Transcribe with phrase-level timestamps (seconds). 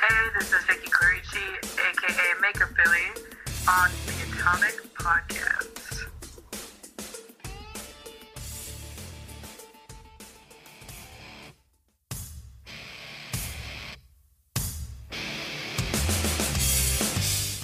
[0.00, 1.42] Hey, this is Vicky Clerici,
[1.74, 3.26] aka Maker Philly,
[3.68, 6.04] on the Atomic Podcast.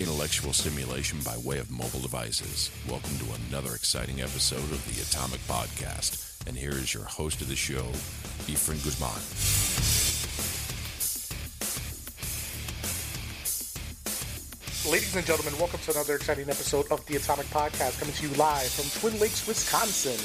[0.01, 2.73] Intellectual stimulation by way of mobile devices.
[2.91, 6.45] Welcome to another exciting episode of the Atomic Podcast.
[6.49, 7.85] And here is your host of the show,
[8.51, 9.64] Efren Guzman.
[14.91, 18.35] Ladies and gentlemen, welcome to another exciting episode of the Atomic Podcast coming to you
[18.35, 20.21] live from Twin Lakes, Wisconsin.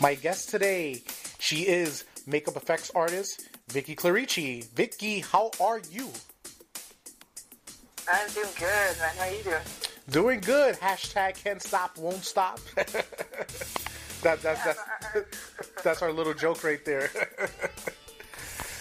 [0.00, 1.02] My guest today,
[1.40, 4.64] she is makeup effects artist Vicky Clerici.
[4.74, 6.08] Vicky, how are you?
[8.08, 9.10] I'm doing good, man.
[9.18, 9.62] How are you doing?
[10.08, 10.76] Doing good.
[10.76, 12.60] Hashtag can't stop, won't stop.
[12.76, 14.80] that, that's, that's,
[15.82, 17.10] that's our little joke right there.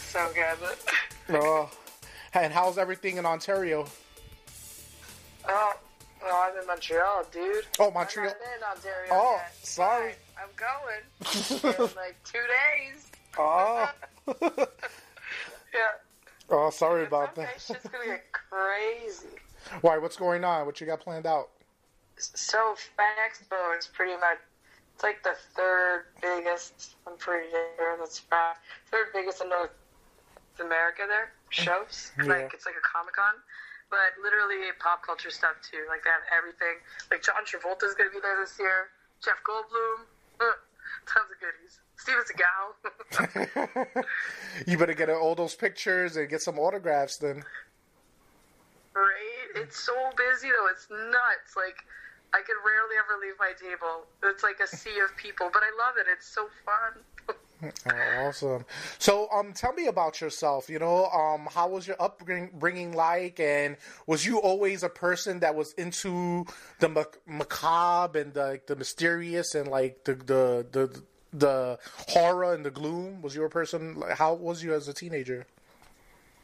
[0.09, 0.77] So good.
[1.41, 1.71] oh,
[2.35, 3.87] and how's everything in Ontario?
[5.47, 5.73] Oh,
[6.23, 7.65] well, I'm in Montreal, dude.
[7.79, 8.29] Oh, Montreal.
[8.29, 9.55] I'm not in Ontario Oh, yet.
[9.65, 10.13] sorry.
[10.37, 13.07] I'm going in like two days.
[13.37, 13.89] Oh,
[15.73, 15.91] Yeah.
[16.49, 17.49] oh, sorry about that.
[17.55, 19.27] It's just gonna get crazy.
[19.81, 19.97] Why?
[19.97, 20.65] What's going on?
[20.65, 21.49] What you got planned out?
[22.17, 24.37] So Fan Expo is pretty much
[24.93, 26.95] it's like the third biggest.
[27.05, 28.53] I'm pretty sure that's right.
[28.89, 29.71] Third biggest in North
[30.63, 31.01] America.
[31.07, 32.29] There shows mm-hmm.
[32.29, 32.37] Yeah.
[32.37, 33.33] like it's like a Comic Con,
[33.89, 35.85] but literally pop culture stuff too.
[35.87, 36.81] Like they have everything.
[37.11, 38.89] Like John Travolta is gonna be there this year.
[39.23, 40.05] Jeff Goldblum.
[40.39, 40.57] Uh,
[41.09, 41.79] tons of goodies.
[41.97, 44.03] Steven Seagal.
[44.67, 47.43] you better get all those pictures and get some autographs then.
[48.93, 49.47] Right?
[49.55, 50.67] It's so busy though.
[50.71, 51.55] It's nuts.
[51.55, 51.77] Like
[52.33, 54.05] I can rarely ever leave my table.
[54.23, 56.07] It's like a sea of people, but I love it.
[56.11, 57.35] It's so fun.
[57.85, 58.65] Oh, awesome.
[58.99, 60.69] So, um, tell me about yourself.
[60.69, 63.77] You know, um, how was your upbringing like, and
[64.07, 66.45] was you always a person that was into
[66.79, 72.53] the mac- macabre and the, like, the mysterious and like the, the the the horror
[72.53, 73.21] and the gloom?
[73.21, 74.01] Was you a person?
[74.13, 75.45] How was you as a teenager?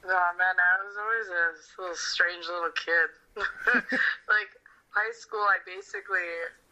[0.05, 3.09] Oh man, I was always a little strange little kid.
[4.27, 4.49] like
[4.89, 6.19] high school, I basically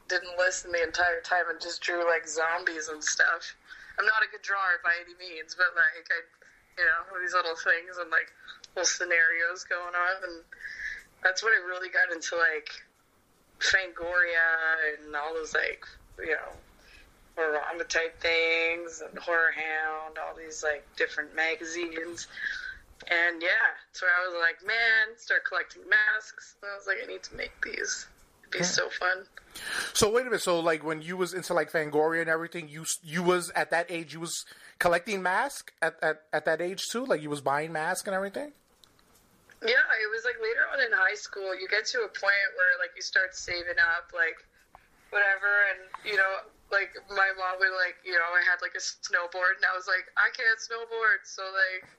[0.08, 3.56] didn't listen the entire time and just drew like zombies and stuff.
[4.00, 6.24] I'm not a good drawer by any means, but like I,
[6.80, 8.32] you know, these little things and like
[8.74, 10.40] little scenarios going on, and
[11.22, 12.72] that's when I really got into like
[13.60, 15.84] Fangoria and all those like,
[16.18, 16.56] you know,
[17.36, 22.28] Horrorama type things and Horror Hound, all these like different magazines.
[23.08, 26.56] And yeah, so I was like, man, start collecting masks.
[26.62, 28.08] And I was like, I need to make these.
[28.52, 29.26] Be so fun.
[29.94, 30.42] So wait a minute.
[30.42, 33.88] So like when you was into like Fangoria and everything, you you was at that
[33.90, 34.14] age.
[34.14, 34.46] You was
[34.80, 37.06] collecting masks at, at at that age too.
[37.06, 38.54] Like you was buying masks and everything.
[39.60, 42.80] Yeah, it was like later on in high school, you get to a point where
[42.80, 44.40] like you start saving up, like
[45.12, 48.84] whatever, and you know, like my mom would like, you know, I had like a
[48.84, 51.92] snowboard, and I was like, I can't snowboard, so like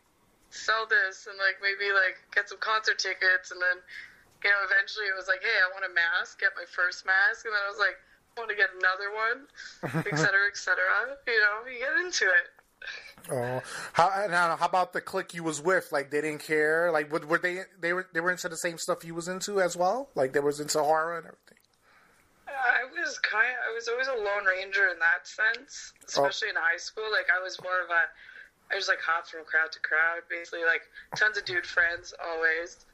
[0.49, 3.85] sell this and like maybe like get some concert tickets, and then
[4.45, 7.45] you know, eventually it was like, hey, I want a mask, get my first mask,
[7.45, 9.39] and then I was like, I want to get another one,
[10.07, 11.19] et cetera, et cetera.
[11.27, 12.49] You know, you get into it.
[13.31, 13.61] Oh,
[13.93, 14.57] how now?
[14.57, 15.93] How about the clique you was with?
[15.93, 16.91] Like they didn't care.
[16.91, 17.63] Like were, were they?
[17.79, 18.09] They were.
[18.13, 20.09] They were into the same stuff you was into as well.
[20.15, 21.59] Like they was into horror and everything.
[22.49, 23.53] I was kind.
[23.53, 26.05] Of, I was always a lone ranger in that sense, oh.
[26.07, 27.05] especially in high school.
[27.13, 28.09] Like I was more of a.
[28.73, 30.65] I just like hopped from crowd to crowd, basically.
[30.65, 30.83] Like
[31.17, 32.87] tons of dude friends always,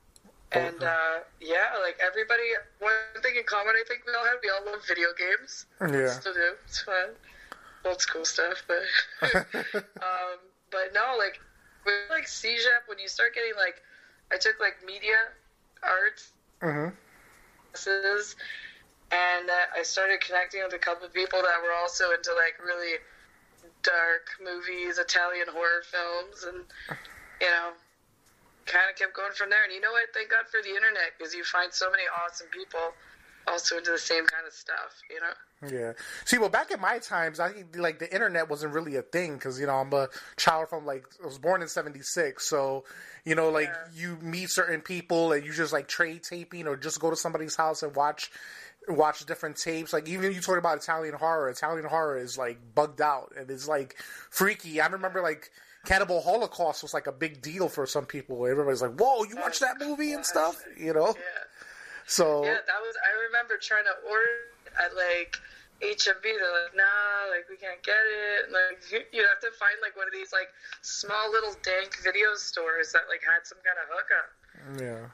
[0.53, 2.55] and uh, yeah, like everybody.
[2.79, 5.67] One thing in common, I think we all have, we all love video games.
[5.81, 6.21] Yeah.
[6.21, 6.55] Still do.
[6.67, 7.17] It's fun.
[7.85, 8.83] Old school stuff, but
[10.03, 10.39] um,
[10.71, 11.41] but no, like
[11.85, 13.83] with like CEGEP, when you start getting like,
[14.33, 15.17] I took like media
[15.83, 16.33] arts
[16.63, 16.89] Mm-hmm.
[17.55, 18.37] classes,
[19.11, 22.55] and uh, I started connecting with a couple of people that were also into like
[22.65, 22.99] really
[23.83, 26.65] dark movies, Italian horror films, and
[27.41, 27.73] you know,
[28.67, 29.65] kind of kept going from there.
[29.65, 30.13] And you know what?
[30.13, 32.93] Thank God for the internet because you find so many awesome people
[33.49, 35.01] also into the same kind of stuff.
[35.11, 35.33] You know.
[35.71, 35.93] Yeah.
[36.25, 39.35] See, well, back in my times, I think like the internet wasn't really a thing
[39.35, 42.85] because you know I'm a child from like I was born in '76, so
[43.25, 47.01] you know like you meet certain people and you just like trade taping or just
[47.01, 48.31] go to somebody's house and watch
[48.89, 49.93] watch different tapes.
[49.93, 53.67] Like even you talk about Italian horror, Italian horror is like bugged out and it's
[53.67, 53.97] like
[54.31, 54.81] freaky.
[54.81, 55.51] I remember like.
[55.87, 58.47] Cannibal Holocaust was like a big deal for some people.
[58.47, 61.15] Everybody's like, "Whoa, you watch that movie and stuff," you know.
[61.17, 61.23] Yeah.
[62.07, 62.97] So Yeah, that was.
[63.07, 64.27] I remember trying to order
[64.85, 65.39] at like
[65.83, 68.45] HMV, they're like, nah, like we can't get it.
[68.45, 70.49] And, like you have to find like one of these like
[70.83, 74.29] small little dank video stores that like had some kind of hookup.
[74.81, 75.09] Yeah.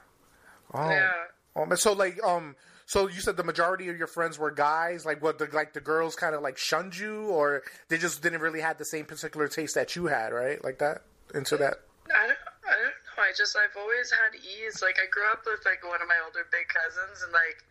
[0.75, 0.91] Oh.
[0.91, 1.63] Yeah.
[1.63, 2.57] Um, so like um
[2.93, 5.81] so you said the majority of your friends were guys like what the like the
[5.81, 9.49] girls kind of like shunned you or they just didn't really have the same particular
[9.49, 11.01] taste that you had right like that
[11.35, 11.81] into that
[12.13, 13.23] I don't, I don't know.
[13.23, 14.83] I just I've always had ease.
[14.83, 17.65] Like I grew up with like one of my older big cousins, and like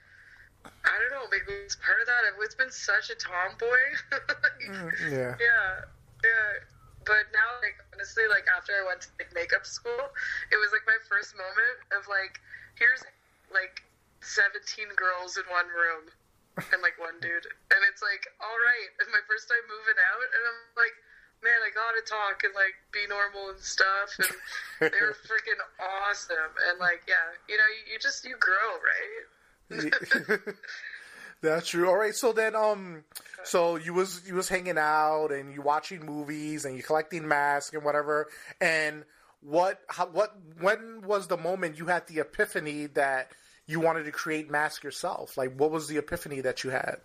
[0.66, 2.26] I don't know, maybe it's part of that.
[2.26, 3.84] I've always been such a tomboy.
[4.62, 5.70] Mm, yeah yeah,
[6.22, 6.50] yeah.
[7.02, 10.14] But now, like honestly, like after I went to like makeup school,
[10.54, 12.38] it was like my first moment of like,
[12.78, 13.02] here's
[13.50, 13.82] like
[14.22, 16.10] 17 girls in one room
[16.58, 18.90] and like one dude, and it's like, all right.
[19.02, 20.96] And my first time moving out, and I'm like
[21.44, 24.16] man, I gotta talk and like be normal and stuff.
[24.20, 25.60] And they were freaking
[26.08, 26.54] awesome.
[26.70, 27.16] And like, yeah,
[27.50, 28.78] you know, you, you just you grow,
[29.82, 30.40] right?
[31.42, 31.90] That's true.
[31.90, 33.04] All right, so then, um,
[33.44, 37.74] so you was you was hanging out and you watching movies and you collecting masks
[37.74, 38.28] and whatever.
[38.60, 39.04] And
[39.42, 43.32] what, how, what, when was the moment you had the epiphany that
[43.72, 45.38] you wanted to create masks yourself?
[45.38, 46.98] Like, what was the epiphany that you had?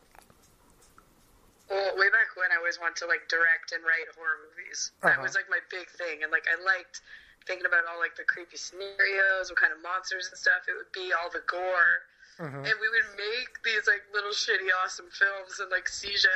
[1.70, 4.92] Well, way back when I always wanted to like direct and write horror movies.
[5.02, 5.22] That Uh-huh.
[5.22, 7.02] was like my big thing, and like I liked
[7.46, 10.90] thinking about all like the creepy scenarios, what kind of monsters and stuff it would
[10.94, 12.02] be, all the gore.
[12.38, 16.28] And we would make these like little shitty awesome films and like Seja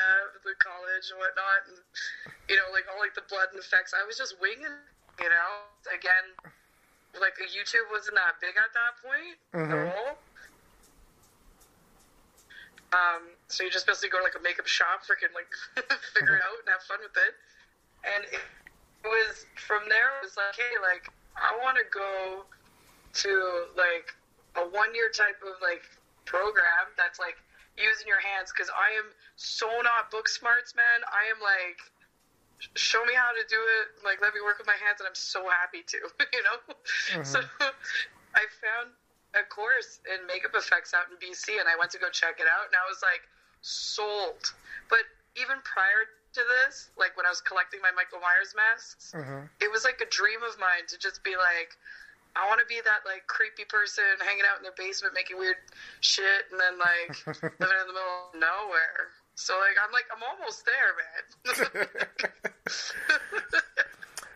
[0.48, 1.76] the college and whatnot, and
[2.48, 3.92] you know like all like the blood and effects.
[3.92, 4.80] I was just winging,
[5.20, 5.50] you know.
[5.92, 6.24] Again,
[7.18, 10.18] like YouTube wasn't that big at that point at all.
[12.90, 15.50] Um, so you just basically go to like a makeup shop, freaking like
[16.14, 17.34] figure it out and have fun with it.
[18.02, 18.42] And it
[19.06, 20.18] was from there.
[20.18, 21.06] It was like, hey, like
[21.38, 23.32] I want to go to
[23.78, 24.10] like
[24.58, 25.86] a one year type of like
[26.26, 27.38] program that's like
[27.78, 31.06] using your hands because I am so not book smarts, man.
[31.06, 31.78] I am like,
[32.74, 34.04] show me how to do it.
[34.04, 35.98] Like let me work with my hands, and I'm so happy to,
[36.36, 36.58] you know.
[36.68, 37.24] Uh-huh.
[37.24, 37.38] So
[38.34, 38.94] I found
[39.34, 42.48] a course in makeup effects out in BC, and I went to go check it
[42.48, 43.22] out, and I was like
[43.62, 44.54] sold.
[44.88, 49.46] But even prior to this, like when I was collecting my Michael Myers masks, uh-huh.
[49.60, 51.74] it was like a dream of mine to just be like,
[52.36, 55.58] I want to be that like creepy person hanging out in their basement making weird
[56.00, 59.10] shit, and then like living in the middle of nowhere.
[59.40, 61.86] So like I'm like I'm almost there, man.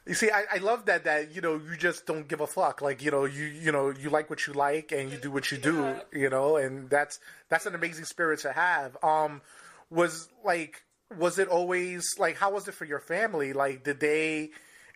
[0.07, 2.83] You see, I, I love that that you know you just don't give a fuck.
[2.83, 5.51] Like you know you you know you like what you like and you do what
[5.51, 5.77] you do.
[5.83, 6.03] Yeah.
[6.13, 8.99] You know, and that's that's an amazing spirit to have.
[9.03, 9.41] Um,
[9.89, 10.83] was like
[11.17, 13.55] was it always like how was it for your family?
[13.55, 14.51] Like did they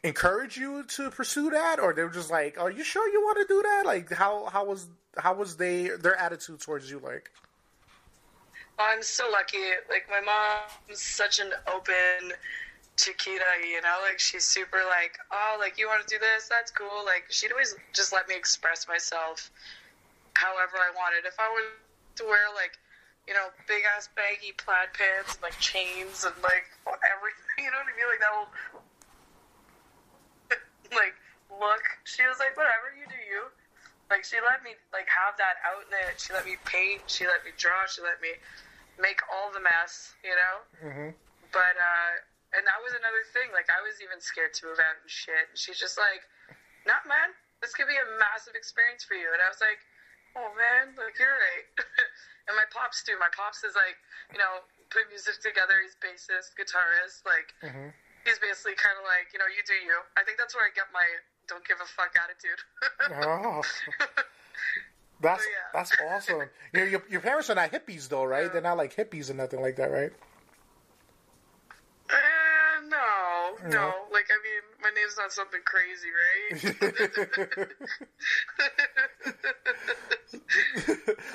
[0.04, 3.38] encourage you to pursue that, or they were just like, "Are you sure you want
[3.38, 7.30] to do that?" Like how how was how was they their attitude towards you like?
[8.78, 9.58] I'm so lucky.
[9.90, 12.32] Like my mom's such an open
[12.98, 16.50] Chiquita, you know, like she's super like, oh, like you want to do this?
[16.50, 17.06] That's cool.
[17.06, 19.50] Like she'd always just let me express myself
[20.34, 21.22] however I wanted.
[21.22, 21.78] If I were
[22.18, 22.74] to wear like,
[23.26, 26.66] you know, big ass baggy plaid pants and like chains and like
[27.06, 28.10] everything, you know what I mean?
[28.10, 28.50] Like that will
[30.98, 31.14] like
[31.54, 31.86] look.
[32.02, 33.46] She was like, whatever, you do you.
[34.10, 36.18] Like she let me like have that outlet.
[36.18, 37.06] She let me paint.
[37.06, 37.86] She let me draw.
[37.86, 38.34] She let me
[38.98, 40.54] make all the mess, you know.
[40.82, 41.10] Mm-hmm.
[41.54, 42.12] But uh,
[42.52, 43.50] and that was another thing.
[43.54, 45.48] Like I was even scared to move out and shit.
[45.48, 46.26] And she's just like,
[46.84, 49.80] "Nah, man, this could be a massive experience for you." And I was like,
[50.36, 51.66] "Oh man, like you're right."
[52.50, 53.16] and my pops too.
[53.16, 53.96] My pops is like,
[54.34, 55.80] you know, put music together.
[55.80, 57.24] He's bassist, guitarist.
[57.24, 57.92] Like Mhm.
[58.28, 60.04] he's basically kind of like, you know, you do you.
[60.16, 61.04] I think that's where I get my
[61.48, 62.60] don't give a fuck attitude.
[63.24, 63.64] Oh.
[65.20, 65.56] That's So, yeah.
[65.74, 66.48] that's awesome.
[66.72, 68.52] Your, your your parents are not hippies though, right?
[68.52, 70.12] They're not like hippies or nothing like that, right?
[72.10, 72.14] Uh,
[72.88, 73.92] no, no.
[74.12, 77.68] Like, I mean, my name's not something crazy, right?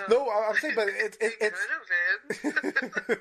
[0.09, 3.17] no, I'm saying, but it, it, It it's could have been.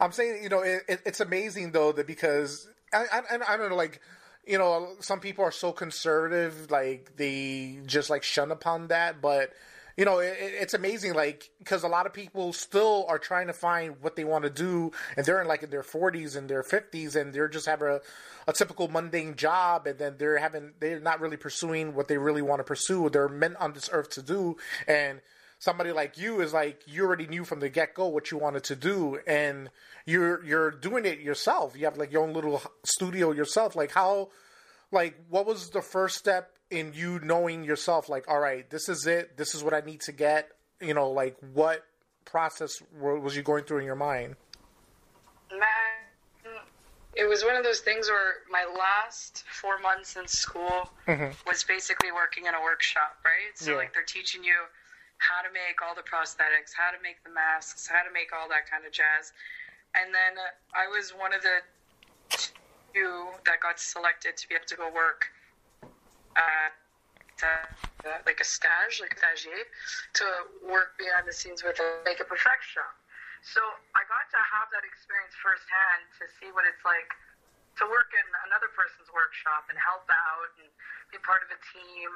[0.00, 3.70] I'm saying, you know, it, it, it's amazing though that because I, I, I don't
[3.70, 4.00] know, like,
[4.46, 9.52] you know, some people are so conservative, like they just like shun upon that, but
[9.98, 13.48] you know, it, it- it's amazing, like because a lot of people still are trying
[13.48, 16.48] to find what they want to do, and they're in like in their 40s and
[16.48, 18.00] their 50s, and they're just having a,
[18.46, 22.42] a typical mundane job, and then they're having they're not really pursuing what they really
[22.42, 23.10] want to pursue.
[23.10, 25.20] They're meant on this earth to do, and
[25.58, 28.62] somebody like you is like you already knew from the get go what you wanted
[28.64, 29.68] to do, and
[30.06, 31.76] you're you're doing it yourself.
[31.76, 33.74] You have like your own little studio yourself.
[33.74, 34.28] Like how,
[34.92, 38.08] like what was the first step in you knowing yourself?
[38.08, 39.36] Like, all right, this is it.
[39.36, 40.50] This is what I need to get.
[40.80, 41.84] You know, like what
[42.24, 44.36] process was you going through in your mind?
[45.50, 46.60] Man,
[47.14, 51.34] it was one of those things where my last four months in school Mhm.
[51.46, 53.56] was basically working in a workshop, right?
[53.56, 53.78] So Yeah.
[53.78, 54.66] like they're teaching you
[55.16, 58.48] how to make all the prosthetics, how to make the masks, how to make all
[58.48, 59.32] that kind of jazz.
[59.94, 60.38] And then
[60.74, 61.62] I was one of the
[62.92, 65.32] two that got selected to be able to go work
[68.26, 69.66] like a stage, like a stagiaire,
[70.14, 70.26] to
[70.66, 72.94] work behind the scenes with a makeup shop.
[73.42, 73.62] So
[73.94, 77.06] I got to have that experience firsthand to see what it's like
[77.78, 80.66] to work in another person's workshop and help out and
[81.14, 82.10] be part of a team,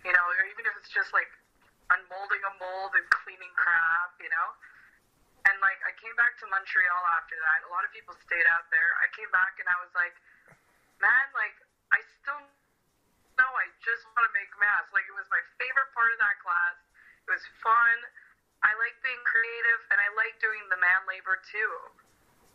[0.00, 1.28] you know, or even if it's just like
[1.92, 4.48] unmolding a mold and cleaning crap, you know.
[5.44, 7.68] And like I came back to Montreal after that.
[7.68, 8.96] A lot of people stayed out there.
[9.04, 10.16] I came back and I was like,
[11.04, 11.52] man, like
[11.92, 12.40] I still
[13.38, 14.90] know I just want to make masks.
[14.94, 16.76] Like it was my favorite part of that class.
[17.26, 17.96] It was fun.
[18.64, 21.72] I like being creative and I like doing the man labor too.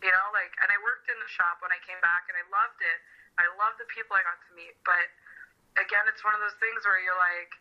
[0.02, 2.46] You know, like and I worked in the shop when I came back and I
[2.50, 3.00] loved it.
[3.38, 4.76] I loved the people I got to meet.
[4.88, 5.08] But
[5.80, 7.52] again, it's one of those things where you're like,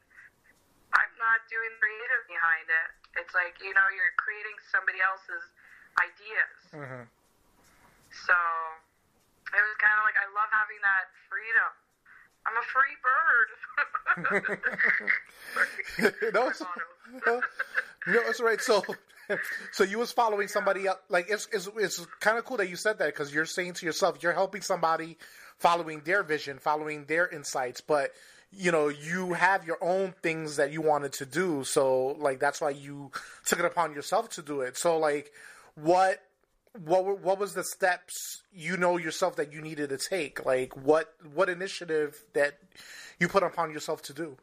[0.94, 2.88] I'm not doing creative behind it.
[3.20, 5.44] It's like, you know, you're creating somebody else's
[6.00, 6.58] ideas.
[6.72, 7.04] Mhm.
[8.24, 8.36] So
[9.52, 11.72] it was kind of like I love having that freedom.
[12.46, 12.87] I'm a free
[16.34, 16.62] No, it's,
[17.26, 17.40] no,
[18.06, 18.60] it's right.
[18.60, 18.82] So,
[19.72, 20.98] so you was following somebody else.
[21.08, 23.86] Like it's it's, it's kind of cool that you said that because you're saying to
[23.86, 25.16] yourself, you're helping somebody
[25.58, 28.10] following their vision, following their insights, but
[28.50, 31.64] you know you have your own things that you wanted to do.
[31.64, 33.10] So, like that's why you
[33.44, 34.76] took it upon yourself to do it.
[34.76, 35.32] So, like,
[35.74, 36.22] what?
[36.84, 40.44] What were- what was the steps you know yourself that you needed to take?
[40.46, 42.58] Like what what initiative that
[43.18, 44.38] you put upon yourself to do?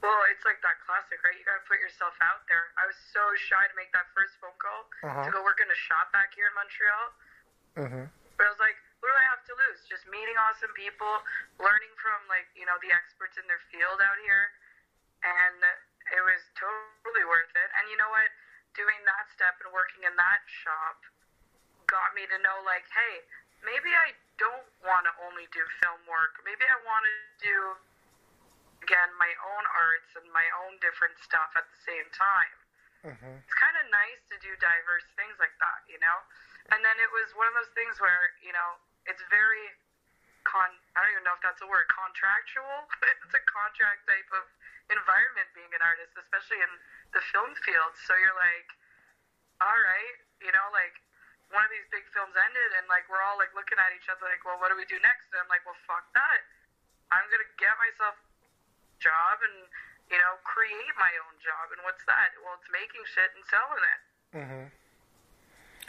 [0.00, 1.36] Well, it's like that classic, right?
[1.36, 2.72] You gotta put yourself out there.
[2.80, 5.28] I was so shy to make that first phone call Uh-huh.
[5.28, 7.06] to go work in a shop back here in Montreal.
[7.84, 8.04] Mm-hmm.
[8.40, 9.84] But I was like, what do I have to lose?
[9.84, 11.12] Just meeting awesome people,
[11.60, 14.48] learning from like you know the experts in their field out here,
[15.20, 15.60] and
[16.16, 17.68] it was totally worth it.
[17.76, 18.28] And you know what?
[18.72, 21.02] Doing that step and working in that shop
[21.92, 23.14] got me to know like, hey,
[23.66, 26.40] maybe I don't want to only do film work.
[26.42, 27.58] Maybe I want to do
[28.82, 32.56] again my own arts and my own different stuff at the same time
[33.00, 33.36] Mm-hmm.
[33.40, 36.18] it's kind of nice to do diverse things like that, you know.
[36.68, 38.76] And then it was one of those things where you know
[39.08, 39.72] it's very
[40.44, 40.68] con.
[40.92, 41.88] I don't even know if that's a word.
[41.88, 42.84] Contractual.
[43.24, 44.44] it's a contract type of
[44.92, 46.72] environment being an artist, especially in
[47.16, 47.96] the film field.
[48.04, 48.68] So you're like,
[49.64, 50.92] all right, you know, like
[51.50, 54.26] one of these big films ended, and like we're all like looking at each other,
[54.26, 55.30] like, well, what do we do next?
[55.34, 56.40] And I'm like, well, fuck that.
[57.10, 59.66] I'm gonna get myself a job and
[60.10, 61.74] you know create my own job.
[61.74, 62.34] And what's that?
[62.42, 64.00] Well, it's making shit and selling it.
[64.30, 64.64] Mm-hmm.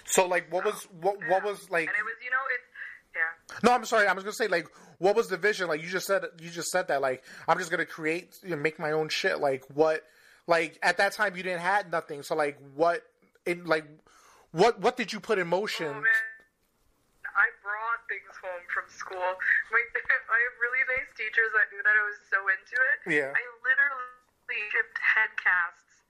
[0.05, 1.87] So, like, what was what what was like?
[1.87, 2.69] And it was, you know, it's
[3.15, 3.61] yeah.
[3.63, 4.07] No, I'm sorry.
[4.07, 5.67] I was gonna say like, what was the vision?
[5.67, 7.01] Like, you just said you just said that.
[7.01, 9.39] Like, I'm just gonna create, you know, make my own shit.
[9.39, 10.03] Like, what?
[10.47, 12.23] Like at that time, you didn't had nothing.
[12.23, 13.03] So, like, what?
[13.45, 13.85] In like,
[14.51, 15.87] what what did you put in motion?
[15.87, 16.03] Oh
[17.31, 19.23] I brought things home from school.
[19.71, 19.81] My,
[20.35, 22.97] I have really nice teachers that knew that I was so into it.
[23.07, 23.31] Yeah.
[23.31, 26.03] I literally shipped head casts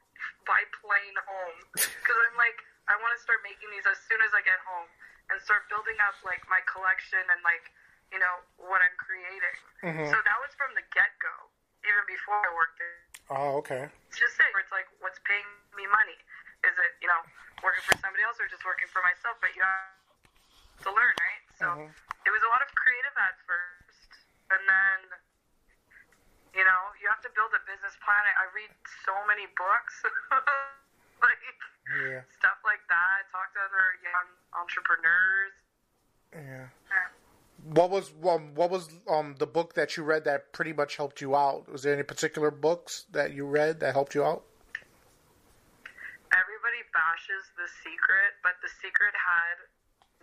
[0.50, 2.58] by plane home because I'm like,
[2.90, 4.90] I want to start making these as soon as I get home
[5.30, 7.70] and start building up like my collection and like,
[8.10, 9.58] you know, what I'm creating.
[9.86, 10.10] Mhm.
[10.10, 11.54] So that was from the get go,
[11.86, 12.98] even before I worked it.
[13.30, 13.88] Oh, okay.
[14.10, 14.52] It's just it.
[14.58, 15.46] It's like, what's paying
[15.78, 16.18] me money?
[16.66, 17.22] Is it, you know,
[17.64, 19.38] working for somebody else or just working for myself?
[19.42, 21.44] But you have to learn, right?
[21.58, 21.90] So Mhm.
[22.26, 24.10] it was a lot of creative at first,
[24.50, 24.98] and then,
[26.54, 28.22] you know, you have to build a business plan.
[28.26, 28.72] I I read
[29.06, 30.04] so many books,
[31.22, 31.38] like
[32.02, 32.22] Yeah.
[32.38, 33.30] stuff like that.
[33.32, 35.54] Talk to other young entrepreneurs.
[36.34, 36.68] Yeah.
[36.90, 37.08] Yeah.
[37.64, 41.22] What was um, what was um the book that you read that pretty much helped
[41.22, 41.70] you out?
[41.70, 44.46] Was there any particular books that you read that helped you out?
[46.92, 49.58] Bashes The Secret, but The Secret had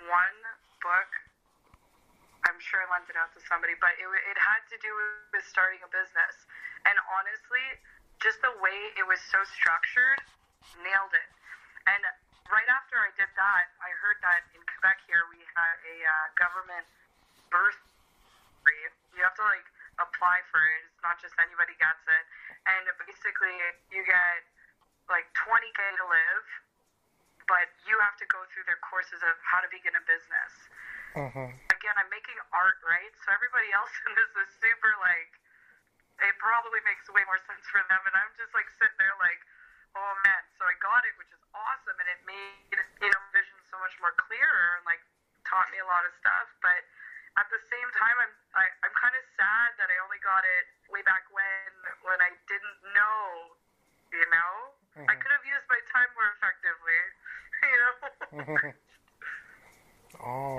[0.08, 0.38] one
[0.80, 1.10] book.
[2.46, 4.90] I'm sure I lent it out to somebody, but it, it had to do
[5.34, 6.34] with starting a business.
[6.87, 7.66] And honestly,
[8.22, 10.22] just the way it was so structured,
[10.80, 11.30] nailed it.
[11.90, 12.02] And
[12.48, 16.12] right after I did that, I heard that in Quebec here we had a uh,
[16.38, 16.87] government
[17.50, 17.78] birth
[18.62, 18.84] free.
[19.16, 19.66] You have to like
[19.98, 20.80] apply for it.
[20.88, 22.25] It's not just anybody gets it.
[22.68, 23.56] And basically,
[23.90, 24.44] you get
[25.08, 26.46] like 20k to live,
[27.48, 30.52] but you have to go through their courses of how to begin a business.
[31.16, 31.48] Mm-hmm.
[31.50, 33.12] Again, I'm making art, right?
[33.24, 35.32] So everybody else in this is super like,
[36.18, 39.38] it probably makes way more sense for them, and I'm just like sitting there like,
[39.94, 40.42] oh man.
[40.58, 43.94] So I got it, which is awesome, and it made you know vision so much
[44.02, 45.00] more clearer and like
[45.46, 46.50] taught me a lot of stuff.
[46.58, 46.82] But
[47.38, 50.66] at the same time, I'm I, I'm kind of sad that I only got it
[50.90, 51.70] way back when
[52.02, 53.54] when I didn't know.
[54.08, 54.52] You know,
[54.96, 55.06] mm-hmm.
[55.06, 57.00] I could have used my time more effectively.
[57.58, 58.74] You know.
[60.24, 60.56] Oh.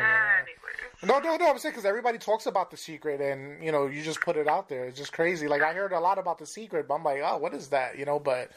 [1.03, 1.48] No, no, no.
[1.59, 4.47] I'm saying because everybody talks about the secret, and you know, you just put it
[4.47, 4.85] out there.
[4.85, 5.49] It's just crazy.
[5.49, 7.99] Like I heard a lot about the secret, but I'm like, oh, what is that?
[7.99, 8.51] You know, but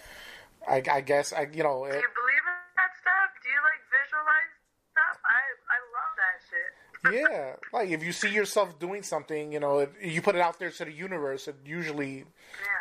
[0.69, 1.85] I, I guess I, you know.
[1.85, 3.31] It, Do you believe in that stuff?
[3.43, 4.53] Do you like visualize
[4.93, 5.19] stuff?
[5.27, 5.41] I,
[5.75, 6.71] I love that shit.
[7.29, 10.61] yeah, like if you see yourself doing something, you know, if you put it out
[10.61, 12.25] there to the universe, it usually,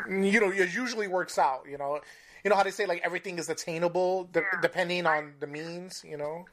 [0.08, 0.22] yeah.
[0.22, 1.64] you know, it usually works out.
[1.68, 2.00] You know,
[2.44, 4.62] you know how they say like everything is attainable de- yeah.
[4.62, 6.06] depending on the means.
[6.08, 6.46] You know.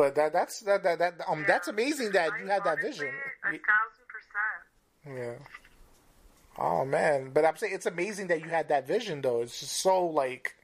[0.00, 1.46] But that that's that that, that um yeah.
[1.46, 3.08] that's amazing that you had that vision.
[3.08, 5.18] A thousand percent.
[5.18, 5.34] Yeah.
[6.58, 9.42] Oh man, but I'm saying it's amazing that you had that vision though.
[9.42, 10.56] It's just so like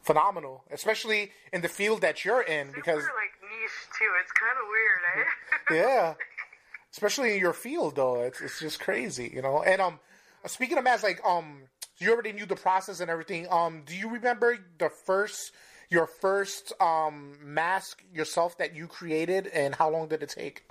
[0.00, 4.08] phenomenal, especially in the field that you're in Super, because like niche too.
[4.22, 5.74] It's kind of weird, eh?
[5.84, 6.14] yeah.
[6.92, 9.62] Especially in your field though, it's it's just crazy, you know.
[9.62, 10.00] And um,
[10.46, 11.64] speaking of mass, like um,
[11.98, 13.46] you already knew the process and everything.
[13.50, 15.52] Um, do you remember the first
[15.92, 20.64] your first um, mask yourself that you created, and how long did it take?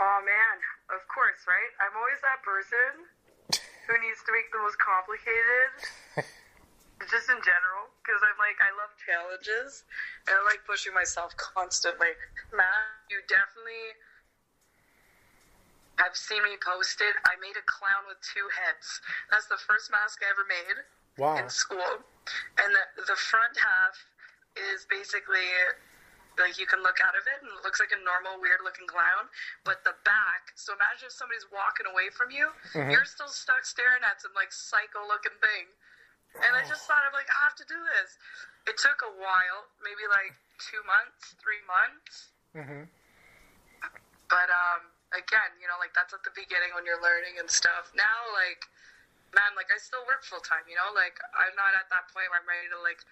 [0.00, 0.56] Oh man,
[0.96, 1.72] of course, right?
[1.84, 6.24] I'm always that person who needs to make the most complicated,
[7.12, 9.84] just in general, because I'm like I love challenges
[10.24, 12.16] and I like pushing myself constantly.
[12.48, 13.92] Matt, you definitely
[16.00, 17.12] have seen me posted.
[17.28, 19.04] I made a clown with two heads.
[19.28, 20.80] That's the first mask I ever made
[21.18, 21.36] wow.
[21.36, 22.02] in school.
[22.58, 23.96] And the, the front half
[24.56, 25.44] is basically
[26.38, 28.86] like you can look out of it and it looks like a normal weird looking
[28.90, 29.30] clown
[29.62, 32.90] but the back so imagine if somebody's walking away from you mm-hmm.
[32.90, 35.66] you're still stuck staring at some like psycho looking thing
[36.42, 38.18] and i just thought i'm like i have to do this
[38.66, 42.82] it took a while maybe like two months three months mm-hmm.
[44.26, 47.94] but um again you know like that's at the beginning when you're learning and stuff
[47.94, 48.66] now like
[49.34, 52.30] man, like I still work full time, you know, like I'm not at that point
[52.30, 53.02] where I'm ready to like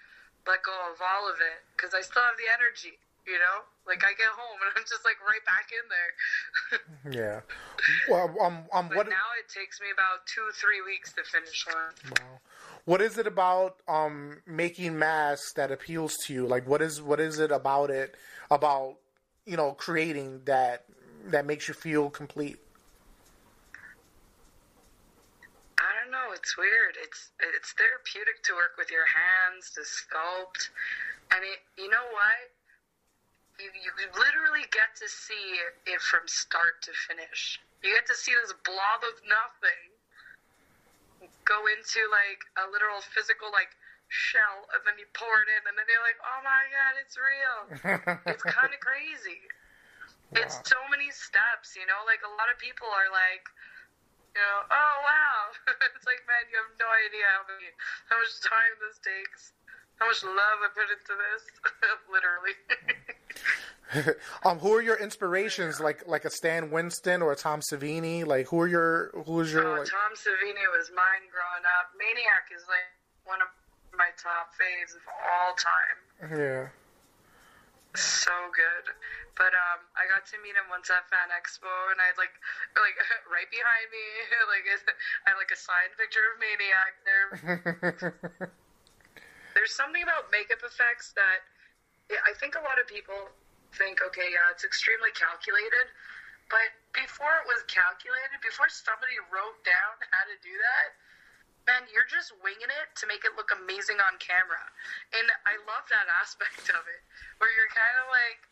[0.47, 3.67] let go of all of it because I still have the energy, you know.
[3.87, 6.11] Like I get home and I'm just like right back in there.
[7.19, 7.39] yeah.
[8.09, 9.09] Well, um, um, but what?
[9.11, 11.95] Now it takes me about two, three weeks to finish one.
[12.15, 12.41] Wow.
[12.85, 16.47] What is it about um making masks that appeals to you?
[16.47, 18.17] Like, what is what is it about it
[18.51, 18.97] about
[19.47, 20.85] you know creating that
[21.27, 22.59] that makes you feel complete?
[26.33, 26.97] It's weird.
[27.01, 30.73] It's it's therapeutic to work with your hands to sculpt,
[31.31, 32.51] and it, you know what?
[33.61, 37.61] You you literally get to see it from start to finish.
[37.85, 39.93] You get to see this blob of nothing
[41.45, 43.71] go into like a literal physical like
[44.09, 47.17] shell, and then you pour it in, and then you're like, oh my god, it's
[47.17, 47.61] real.
[48.29, 49.41] it's kind of crazy.
[50.33, 50.45] Wow.
[50.45, 52.05] It's so many steps, you know.
[52.09, 53.45] Like a lot of people are like
[54.33, 55.41] you know, oh wow.
[55.97, 57.69] it's like, man, you have no idea how many,
[58.09, 59.53] how much time this takes,
[60.01, 61.43] how much love I put into this,
[62.15, 62.57] literally.
[64.45, 65.81] um, who are your inspirations?
[65.81, 68.25] Like, like a Stan Winston or a Tom Savini?
[68.27, 69.69] Like, who are your, who's your?
[69.69, 69.89] Oh, like...
[69.89, 71.93] Tom Savini was mine growing up.
[72.01, 72.89] Maniac is like
[73.25, 73.49] one of
[73.97, 75.99] my top faves of all time.
[76.39, 76.69] Yeah.
[77.95, 78.95] So good.
[79.35, 82.37] But um, I got to meet him once at Fan Expo, and I had like,
[82.77, 82.97] like
[83.33, 84.07] right behind me,
[84.53, 87.29] like I had like a signed picture of Maniac there.
[89.57, 91.45] There's something about makeup effects that
[92.13, 93.33] I think a lot of people
[93.77, 95.89] think, okay, yeah, it's extremely calculated.
[96.53, 100.89] But before it was calculated, before somebody wrote down how to do that,
[101.65, 104.61] man, you're just winging it to make it look amazing on camera.
[105.17, 107.03] And I love that aspect of it,
[107.41, 108.52] where you're kind of like,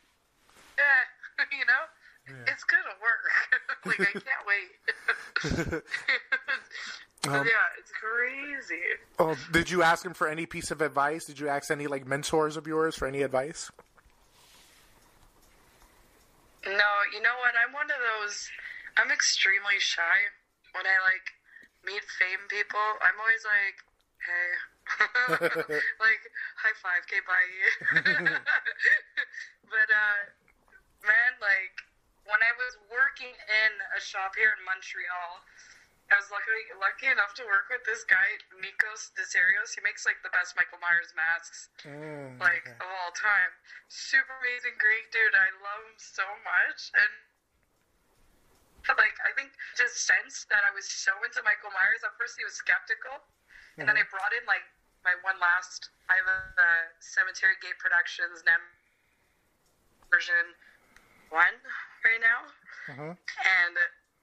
[0.79, 1.85] yeah, you know,
[2.29, 2.53] yeah.
[2.53, 3.25] it's gonna work.
[3.87, 5.83] like I can't wait.
[7.29, 8.83] um, yeah, it's crazy.
[9.19, 11.25] Oh, did you ask him for any piece of advice?
[11.25, 13.71] Did you ask any like mentors of yours for any advice?
[16.67, 17.55] No, you know what?
[17.57, 18.49] I'm one of those.
[18.97, 20.29] I'm extremely shy
[20.75, 21.33] when I like
[21.87, 22.81] meet fame people.
[23.01, 23.77] I'm always like,
[24.21, 24.51] hey.
[26.01, 26.23] like
[26.59, 27.49] high five, okay, bye.
[29.71, 30.21] but uh,
[31.05, 31.75] man, like
[32.29, 35.43] when I was working in a shop here in Montreal,
[36.11, 39.79] I was lucky lucky enough to work with this guy, Nikos Desarios.
[39.79, 42.83] He makes like the best Michael Myers masks, mm, like okay.
[42.83, 43.55] of all time.
[43.87, 45.35] Super amazing, great dude.
[45.39, 47.13] I love him so much, and
[48.91, 52.03] like I think just sense that I was so into Michael Myers.
[52.03, 53.23] At first, he was skeptical,
[53.79, 53.95] and mm-hmm.
[53.95, 54.67] then I brought in like
[55.07, 55.95] my one last.
[56.11, 58.59] I have a, a Cemetery Gate Productions NEM
[60.11, 60.59] version
[61.31, 61.57] one
[62.05, 62.47] right now,
[62.89, 63.17] Mhm.
[63.45, 63.75] and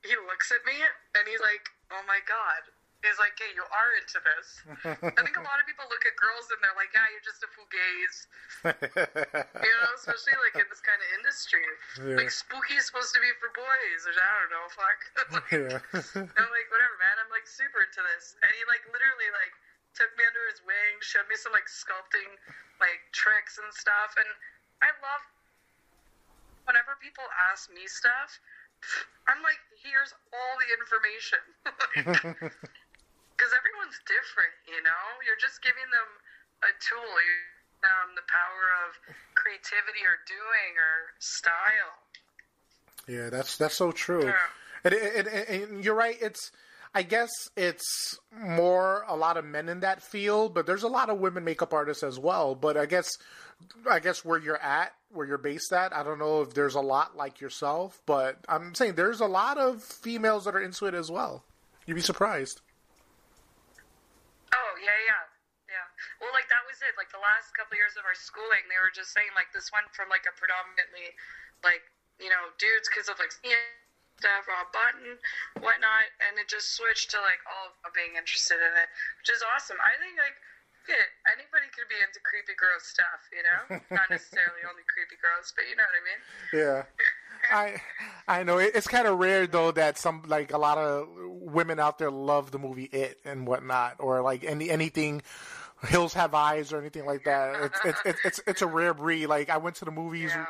[0.03, 0.83] he looks at me
[1.15, 2.63] and he's like, "Oh my god."
[3.05, 4.47] He's like, "Hey, you are into this."
[4.83, 7.43] I think a lot of people look at girls and they're like, "Yeah, you're just
[7.45, 8.25] a fugaze,"
[8.65, 11.63] you know, especially like in this kind of industry.
[12.01, 12.17] Yeah.
[12.17, 14.99] Like spooky is supposed to be for boys, or I don't know, fuck.
[15.53, 15.79] yeah.
[16.41, 17.15] I'm like, whatever, man.
[17.21, 19.53] I'm like super into this, and he like literally like
[19.93, 22.33] took me under his wing, showed me some like sculpting
[22.81, 24.27] like tricks and stuff, and
[24.81, 25.21] I love
[26.67, 28.37] whenever people ask me stuff.
[29.25, 31.41] I'm like, here's all the information.
[33.37, 35.03] Because everyone's different, you know?
[35.21, 36.09] You're just giving them
[36.65, 37.37] a tool, you
[37.83, 38.97] um, the power of
[39.35, 41.93] creativity or doing or style.
[43.07, 44.25] Yeah, that's that's so true.
[44.25, 44.33] Yeah.
[44.83, 46.17] And, and, and, and you're right.
[46.21, 46.51] It's
[46.93, 51.09] I guess it's more a lot of men in that field, but there's a lot
[51.09, 52.55] of women makeup artists as well.
[52.55, 53.09] But I guess
[53.89, 56.83] I guess where you're at, where you're based at, I don't know if there's a
[56.83, 60.93] lot like yourself, but I'm saying there's a lot of females that are into it
[60.93, 61.43] as well.
[61.85, 62.59] You'd be surprised.
[64.51, 65.23] Oh yeah, yeah,
[65.71, 65.87] yeah.
[66.19, 66.99] Well, like that was it.
[66.99, 69.71] Like the last couple of years of our schooling, they were just saying like this
[69.71, 71.15] went from like a predominantly
[71.63, 71.87] like
[72.19, 75.15] you know dudes because of like stuff, Rob Bottin,
[75.63, 78.89] whatnot, and it just switched to like all of being interested in it,
[79.23, 79.79] which is awesome.
[79.79, 80.35] I think like.
[80.87, 83.81] Yeah, anybody could be into creepy girl stuff, you know?
[83.91, 86.21] Not necessarily only creepy girls, but you know what I mean?
[86.53, 86.83] Yeah.
[87.51, 87.81] I
[88.27, 91.97] I know it's kind of rare though that some like a lot of women out
[91.97, 95.21] there love the movie It and whatnot, or like any anything
[95.85, 97.63] Hills Have Eyes or anything like that.
[97.63, 99.27] It's it's it's it's, it's a rare breed.
[99.27, 100.31] Like I went to the movies.
[100.33, 100.45] Yeah.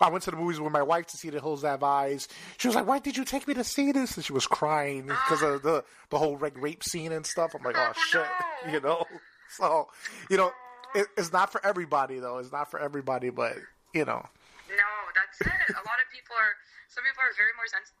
[0.00, 2.28] I went to the movies with my wife to see The Hills Have Eyes.
[2.56, 5.02] She was like, "Why did you take me to see this?" And she was crying
[5.06, 7.54] because of the the whole like rape scene and stuff.
[7.54, 8.26] I'm like, "Oh, oh shit,"
[8.66, 8.72] no.
[8.72, 9.04] you know.
[9.56, 9.88] So
[10.30, 10.52] you know,
[10.94, 12.38] it, it's not for everybody though.
[12.38, 13.56] It's not for everybody, but
[13.94, 14.20] you know.
[14.68, 15.72] No, that's it.
[15.72, 16.54] A lot of people are.
[16.88, 17.96] Some people are very more sensitive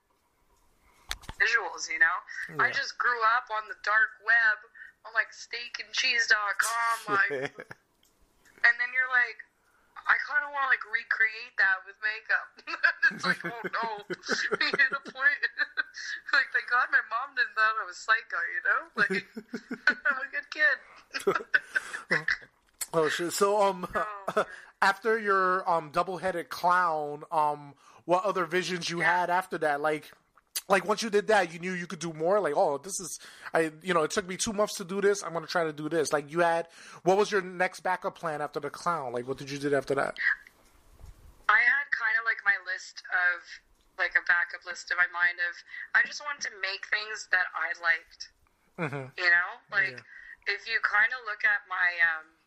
[1.40, 1.88] visuals.
[1.88, 2.16] You know,
[2.60, 4.58] I just grew up on the dark web
[5.06, 9.38] on like steakandcheese.com, like, and then you're like,
[10.08, 12.48] I kind of want to like recreate that with makeup.
[13.12, 15.40] it's like, oh no, we hit a point.
[16.32, 18.40] like, thank God my mom didn't thought I was psycho.
[18.40, 19.20] You know, like
[19.84, 20.28] I'm a
[23.08, 23.24] good kid.
[23.24, 23.32] Shit!
[23.32, 23.86] So um,
[24.82, 29.80] after your um double-headed clown, um, what other visions you had after that?
[29.80, 30.10] Like,
[30.68, 32.40] like once you did that, you knew you could do more.
[32.40, 33.18] Like, oh, this is
[33.52, 35.22] I, you know, it took me two months to do this.
[35.22, 36.12] I'm gonna try to do this.
[36.12, 36.68] Like, you had
[37.04, 39.12] what was your next backup plan after the clown?
[39.12, 40.16] Like, what did you do after that?
[41.48, 43.40] I had kind of like my list of
[43.98, 45.52] like a backup list in my mind of
[45.96, 48.22] I just wanted to make things that I liked.
[48.78, 49.10] Mm-hmm.
[49.18, 49.98] You know, like
[50.46, 52.37] if you kind of look at my um,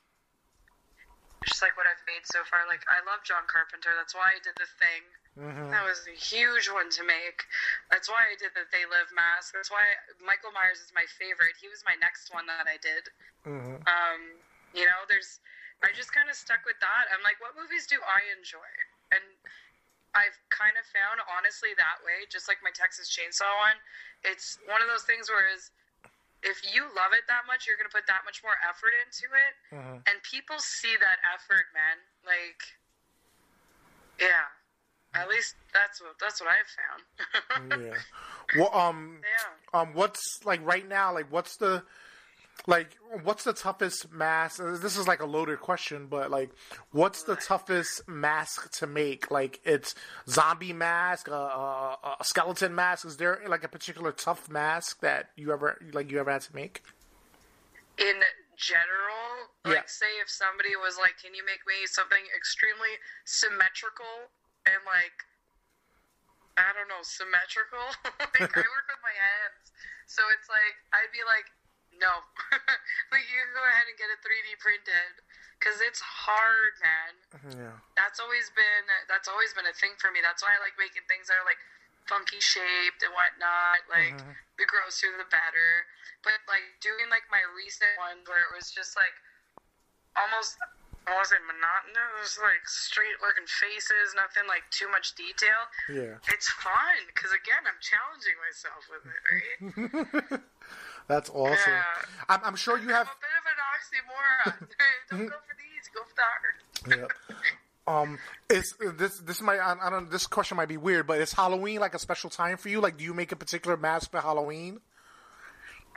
[1.46, 2.70] just like what I've made so far.
[2.70, 3.94] Like I love John Carpenter.
[3.98, 5.04] That's why I did the thing.
[5.40, 5.72] Mm-hmm.
[5.72, 7.48] That was a huge one to make.
[7.88, 9.56] That's why I did the They Live mask.
[9.56, 11.56] That's why Michael Myers is my favorite.
[11.56, 13.08] He was my next one that I did.
[13.48, 13.80] Mm-hmm.
[13.88, 14.22] Um,
[14.76, 15.40] you know, there's,
[15.80, 17.10] I just kind of stuck with that.
[17.16, 18.72] I'm like, what movies do I enjoy?
[19.16, 19.24] And
[20.12, 23.80] I've kind of found, honestly, that way, just like my Texas Chainsaw one,
[24.28, 25.72] it's one of those things where is,
[26.44, 29.30] if you love it that much, you're going to put that much more effort into
[29.30, 29.54] it.
[29.76, 30.02] Mhm.
[30.10, 31.98] And people see that effort, man.
[32.26, 32.62] Like,
[34.20, 34.50] yeah.
[35.14, 37.82] At least that's what that's what I've found.
[37.84, 37.98] Yeah.
[38.58, 39.80] Well, um, yeah.
[39.80, 41.14] um, what's like right now?
[41.14, 41.84] Like, what's the
[42.68, 44.60] like what's the toughest mask?
[44.62, 46.52] uh, This is like a loaded question, but like,
[46.92, 49.30] what's the toughest mask to make?
[49.32, 49.96] Like, it's
[50.30, 53.06] zombie mask, a, a, a skeleton mask.
[53.06, 56.56] Is there like a particular tough mask that you ever like you ever had to
[56.56, 56.82] make?
[57.98, 58.18] in
[58.58, 59.84] general, Yeah.
[59.86, 62.90] like say if somebody was like, "Can you make me something extremely
[63.26, 64.32] symmetrical
[64.66, 65.14] and like
[66.58, 67.84] I don't know, symmetrical?"
[68.40, 69.70] like I work with my hands,
[70.08, 71.46] so it's like I'd be like,
[72.02, 72.26] "No,
[73.14, 75.22] like you can go ahead and get it 3D printed
[75.62, 77.14] because it's hard, man."
[77.62, 77.78] Yeah.
[77.96, 80.20] That's always been that's always been a thing for me.
[80.20, 81.62] That's why I like making things that are like
[82.10, 83.86] funky shaped and whatnot.
[83.88, 84.36] Like Mhm.
[84.58, 85.86] the grosser the better.
[86.26, 89.14] But like doing like my recent ones where it was just like
[90.18, 90.58] almost
[91.08, 95.66] I wasn't monotonous, like straight looking faces, nothing like too much detail.
[95.90, 96.22] Yeah.
[96.30, 99.22] It's fun because again, I'm challenging myself with it.
[99.26, 100.42] Right?
[101.08, 101.56] That's awesome.
[101.68, 101.84] Yeah.
[102.30, 103.08] I'm, I'm sure you have.
[103.08, 104.70] I'm a bit of an oxymoron.
[105.12, 107.10] Don't go for these, go for the hard.
[107.10, 107.42] Yeah.
[107.88, 111.34] Um, is this this might I, I don't this question might be weird, but is
[111.34, 112.80] Halloween like a special time for you?
[112.80, 114.80] Like, do you make a particular mask for Halloween?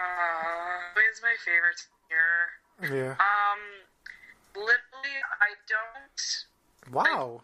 [0.00, 2.48] Uh, it's my favorite year.
[2.82, 3.12] Yeah.
[3.20, 3.60] Um,
[4.56, 6.20] literally, I don't.
[6.90, 7.42] Wow.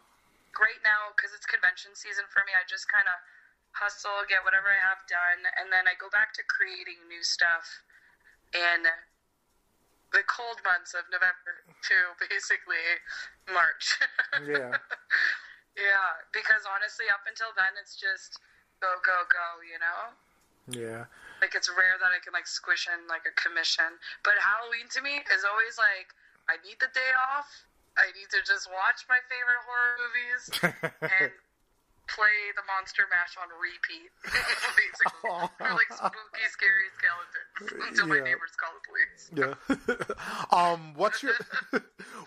[0.59, 3.16] Right now, because it's convention season for me, I just kind of
[3.72, 7.66] hustle, get whatever I have done, and then I go back to creating new stuff
[8.54, 8.87] in
[10.11, 12.83] the cold months of November to basically
[13.50, 13.98] March.
[14.40, 14.78] Yeah.
[15.76, 18.38] yeah, because honestly, up until then, it's just
[18.80, 20.00] go, go, go, you know?
[20.70, 21.04] Yeah.
[21.42, 23.98] Like, it's rare that I can, like, squish in, like, a commission.
[24.22, 26.14] But Halloween to me is always like,
[26.48, 27.50] I need the day off.
[27.98, 30.42] I need to just watch my favorite horror movies
[31.02, 31.30] and
[32.14, 35.31] play the Monster Mash on repeat, basically.
[35.59, 38.23] For, like, spooky, scary skeletons until my Yeah.
[38.25, 40.14] neighbors call the police.
[40.53, 40.57] Yeah.
[40.57, 41.35] um, what's your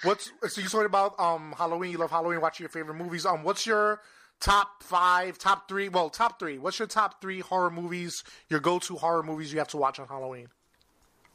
[0.04, 1.92] what's so you talking about um Halloween?
[1.92, 2.42] You love Halloween.
[2.42, 3.26] Watching your favorite movies.
[3.26, 4.02] Um, what's your
[4.40, 5.90] top five, top three?
[5.90, 6.58] Well, top three.
[6.58, 8.24] What's your top three horror movies?
[8.50, 10.48] Your go-to horror movies you have to watch on Halloween?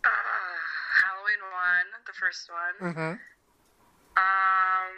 [0.05, 0.09] Uh,
[1.03, 2.93] Halloween one, the first one.
[2.93, 3.13] Mm-hmm.
[4.19, 4.95] Um,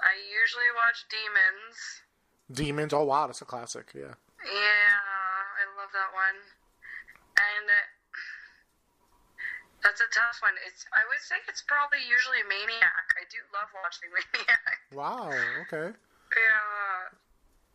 [0.00, 1.76] I usually watch Demons.
[2.52, 2.92] Demons.
[2.92, 3.92] Oh wow, that's a classic.
[3.94, 4.14] Yeah.
[4.44, 5.00] Yeah,
[5.56, 6.38] I love that one.
[7.40, 7.88] And uh,
[9.80, 10.52] that's a tough one.
[10.68, 13.06] It's I would say it's probably usually Maniac.
[13.16, 14.76] I do love watching Maniac.
[14.92, 15.32] Wow.
[15.66, 15.96] Okay.
[16.34, 17.00] Yeah,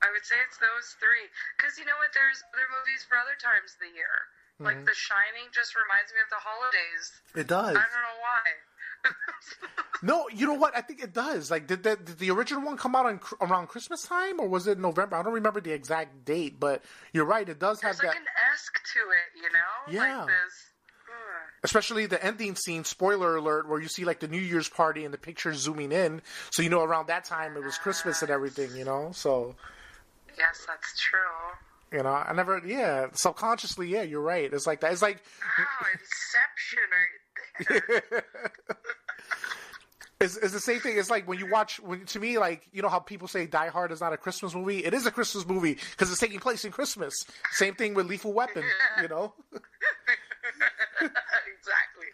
[0.03, 1.25] I would say it's those three.
[1.57, 2.13] Because you know what?
[2.13, 4.29] There's other movies for other times of the year.
[4.59, 7.05] Like The Shining just reminds me of the holidays.
[7.31, 7.79] It does.
[7.79, 8.43] I don't know why.
[10.01, 10.77] No, you know what?
[10.77, 11.51] I think it does.
[11.51, 14.65] Like, did the did the original one come out on, around Christmas time, or was
[14.65, 15.17] it November?
[15.17, 17.47] I don't remember the exact date, but you're right.
[17.47, 18.21] It does have There's like that.
[18.21, 20.01] an esque to it, you know?
[20.05, 20.19] Yeah.
[20.19, 20.65] Like this.
[21.61, 25.13] Especially the ending scene spoiler alert where you see like the new year's party and
[25.13, 28.73] the pictures zooming in so you know around that time it was christmas and everything
[28.77, 29.55] you know so
[30.37, 31.19] Yes, that's true.
[31.97, 35.65] you know i never yeah subconsciously yeah you're right it's like that it's like Wow,
[35.91, 37.18] Inception right.
[40.19, 40.97] it's, it's the same thing.
[40.97, 43.67] It's like when you watch when to me like you know how people say die
[43.69, 44.83] hard is not a christmas movie?
[44.85, 47.13] It is a christmas movie because it's taking place in christmas.
[47.51, 48.63] Same thing with lethal weapon
[49.01, 49.33] you know?
[51.59, 52.07] Exactly.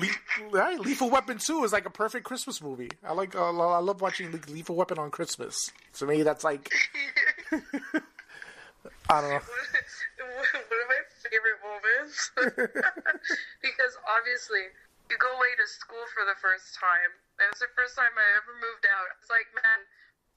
[0.00, 2.90] Le- right, lethal weapon 2 is like a perfect christmas movie.
[3.04, 5.70] I like uh, i love watching Le- lethal weapon on christmas.
[5.94, 6.70] To me that's like
[7.52, 9.40] i don't know.
[9.40, 10.95] One of my
[11.28, 12.30] favorite moments.
[13.66, 14.70] because obviously,
[15.10, 17.10] you go away to school for the first time.
[17.38, 19.12] It was the first time I ever moved out.
[19.20, 19.86] It's like, man,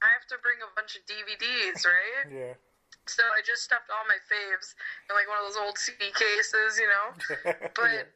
[0.00, 2.26] I have to bring a bunch of DVDs, right?
[2.30, 2.54] yeah
[3.08, 4.76] So I just stuffed all my faves
[5.08, 7.06] in like one of those old CD cases, you know?
[7.76, 8.12] But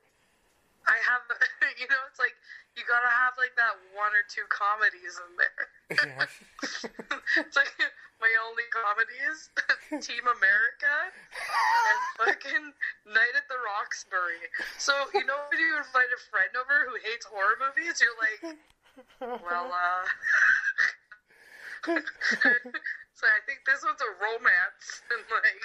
[0.84, 1.24] I have,
[1.80, 2.36] you know, it's like
[2.76, 5.64] you gotta have like that one or two comedies in there.
[5.94, 6.26] Yeah.
[7.42, 7.70] it's like
[8.18, 9.50] my only comedies:
[10.06, 12.66] Team America and fucking
[13.06, 14.42] Night at the Roxbury.
[14.78, 18.58] So you know when you invite a friend over who hates horror movies, you're like,
[19.22, 20.04] well, uh.
[21.86, 25.60] so I think this one's a romance, and like.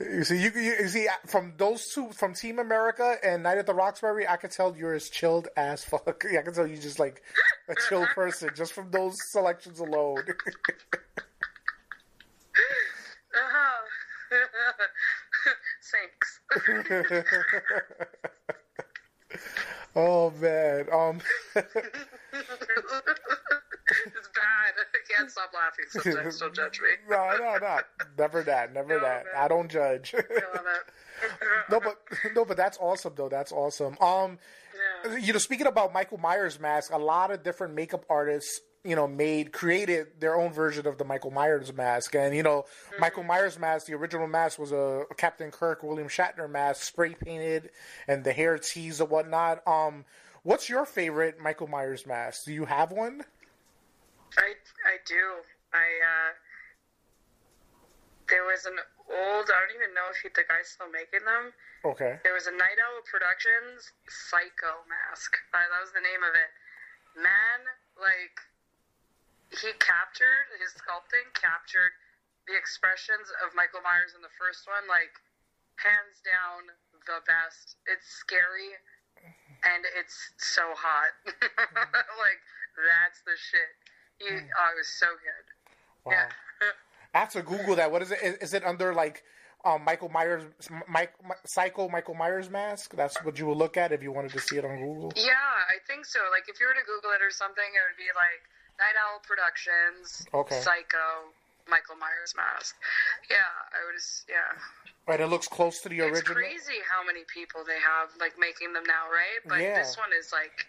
[0.00, 3.74] You see, you, you, see from those two, from Team America and Night at the
[3.74, 6.24] Roxbury, I could tell you're as chilled as fuck.
[6.38, 7.22] I can tell you just like
[7.68, 10.24] a chill person just from those selections alone.
[15.90, 16.40] Thanks.
[19.96, 21.20] oh man, um,
[21.54, 21.74] it's
[22.34, 22.44] bad.
[23.06, 23.14] I
[25.18, 26.38] can't stop laughing sometimes.
[26.38, 26.88] Don't judge me.
[27.10, 27.78] no, no, no,
[28.16, 29.24] never that, never No, that.
[29.26, 29.34] man.
[29.36, 30.14] I don't judge.
[30.14, 31.30] I love it.
[31.70, 31.98] no, but
[32.34, 33.28] no, but that's awesome though.
[33.28, 33.96] That's awesome.
[34.00, 34.38] Um,
[35.04, 35.16] Yeah.
[35.16, 39.08] you know, speaking about Michael Myers mask, a lot of different makeup artists, you know,
[39.08, 42.64] made created their own version of the Michael Myers mask, and you know,
[43.00, 47.70] Michael Myers mask, the original mask was a, Captain Kirk William Shatner mask, spray painted,
[48.06, 49.66] and the hair teased and whatnot.
[49.66, 50.04] Um,
[50.44, 52.44] what's your favorite Michael Myers mask?
[52.44, 53.24] Do you have one?
[54.36, 54.52] I
[54.84, 55.40] I do.
[55.72, 56.30] I uh
[58.28, 58.76] there was an
[59.08, 61.56] old I don't even know if he, the guy's still making them.
[61.86, 62.20] Okay.
[62.26, 65.38] There was a Night Owl Productions Psycho mask.
[65.54, 66.50] Uh, that was the name of it.
[67.16, 67.60] Man,
[67.96, 68.36] like
[69.48, 71.96] he captured his sculpting captured
[72.44, 75.12] the expressions of Michael Myers in the first one, like
[75.80, 76.68] hands down
[77.08, 77.80] the best.
[77.88, 78.76] It's scary
[79.64, 81.12] and it's so hot.
[81.26, 82.40] like
[82.76, 83.74] that's the shit.
[84.18, 85.46] He oh, it was so good.
[86.04, 86.12] Wow.
[86.12, 86.28] Yeah.
[87.14, 87.90] I have to Google that.
[87.90, 88.18] What is it?
[88.22, 89.24] Is, is it under like
[89.64, 90.44] um, Michael Myers,
[90.88, 91.12] Mike,
[91.44, 92.94] Psycho Michael Myers mask?
[92.94, 95.12] That's what you would look at if you wanted to see it on Google.
[95.16, 96.20] Yeah, I think so.
[96.30, 98.42] Like if you were to Google it or something, it would be like
[98.78, 100.60] Night Owl Productions, Okay.
[100.60, 101.32] Psycho,
[101.68, 102.76] Michael Myers mask.
[103.30, 103.36] Yeah,
[103.72, 104.00] I would.
[104.28, 104.58] Yeah.
[105.08, 106.18] Right, it looks close to the original.
[106.18, 109.40] It's crazy how many people they have like making them now, right?
[109.48, 109.78] But Yeah.
[109.80, 110.66] this one is like,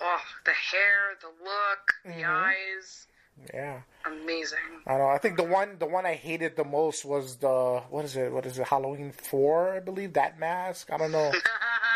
[0.00, 2.28] oh, the hair, the look, the Mhm.
[2.28, 3.06] eyes,
[3.52, 4.58] Yeah, amazing.
[4.86, 5.08] I know.
[5.08, 8.30] I think the one the one I hated the most was the what is it?
[8.30, 8.68] What is it?
[8.68, 10.12] Halloween four, I believe.
[10.12, 10.92] That mask.
[10.92, 11.32] I don't know.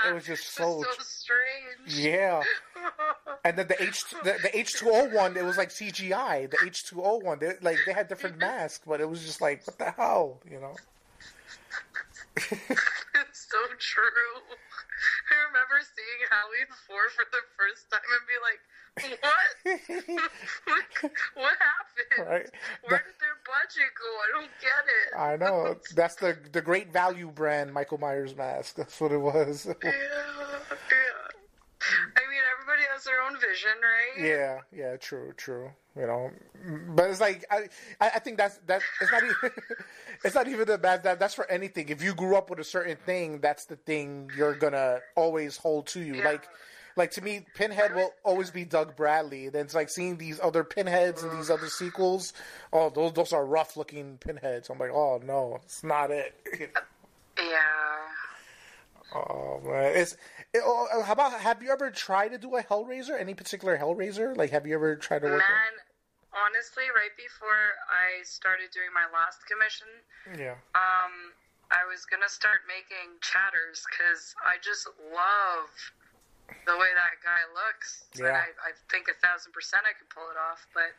[0.08, 0.82] It was just so.
[0.82, 1.94] so strange.
[2.04, 2.42] Yeah,
[3.44, 6.50] and then the H the, the H two O one, it was like CGI.
[6.50, 9.40] The H two O one, they like they had different masks, but it was just
[9.40, 10.74] like what the hell, you know?
[12.36, 14.56] it's so true.
[15.30, 18.60] I remember seeing Halloween 4 for the first time and be like,
[18.98, 19.48] what?
[21.34, 22.28] what, happened?
[22.28, 22.50] Right.
[22.84, 24.10] Where did their budget go?
[24.18, 25.18] I don't get it.
[25.18, 28.76] I know that's the the great value brand Michael Myers mask.
[28.76, 29.66] That's what it was.
[29.66, 30.58] yeah, yeah.
[33.06, 34.60] I mean, everybody has their own vision, right?
[34.72, 35.70] Yeah, yeah, true, true.
[35.96, 36.30] You know,
[36.66, 37.68] mm, but it's like I,
[38.00, 38.82] I think that's that.
[39.00, 39.50] It's not even.
[40.24, 41.02] it's not even the bad.
[41.02, 41.88] That that's for anything.
[41.88, 45.86] If you grew up with a certain thing, that's the thing you're gonna always hold
[45.88, 46.16] to you.
[46.16, 46.24] Yeah.
[46.24, 46.48] Like,
[46.96, 49.48] like to me, Pinhead will always be Doug Bradley.
[49.48, 52.32] Then it's like seeing these other Pinheads and these other sequels.
[52.72, 54.70] Oh, those those are rough looking Pinheads.
[54.70, 56.34] I'm like, oh no, it's not it.
[57.38, 58.07] Yeah.
[59.14, 60.16] Oh man, it's.
[60.52, 63.18] It, oh, how about have you ever tried to do a Hellraiser?
[63.18, 64.36] Any particular Hellraiser?
[64.36, 65.44] Like, have you ever tried to work?
[65.44, 65.74] Man,
[66.32, 69.88] honestly, right before I started doing my last commission,
[70.36, 70.56] Yeah.
[70.74, 71.32] um,
[71.70, 75.68] I was gonna start making Chatterer because I just love
[76.64, 78.04] the way that guy looks.
[78.16, 78.44] And Yeah.
[78.44, 80.92] I, I think a thousand percent I could pull it off, but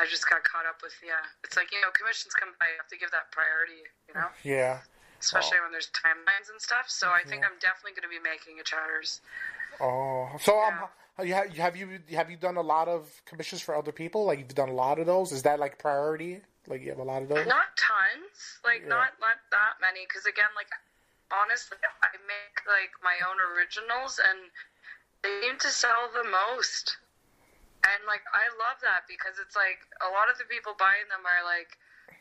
[0.00, 1.24] I just got caught up with yeah.
[1.44, 4.28] It's like you know, commissions come by, you have to give that priority, you know,
[4.44, 4.80] Yeah.
[5.22, 6.90] Especially when there's timelines and stuff.
[6.90, 7.48] So I think Yeah.
[7.48, 9.02] I'm definitely gonna be making a Chatterer.
[9.80, 11.24] Oh, so um, Yeah.
[11.24, 14.24] you have, have you have you done a lot of commissions for other people?
[14.24, 15.30] Like you've done a lot of those.
[15.30, 16.42] Is that like priority?
[16.66, 17.46] Like you have a lot of those?
[17.46, 18.88] Not tons, like Yeah.
[18.98, 20.04] not not that many.
[20.06, 20.70] Because again, like
[21.30, 24.50] honestly, I make like my own originals, and
[25.22, 26.98] they seem to sell the most.
[27.84, 31.22] And like I love that because it's like a lot of the people buying them
[31.26, 31.78] are like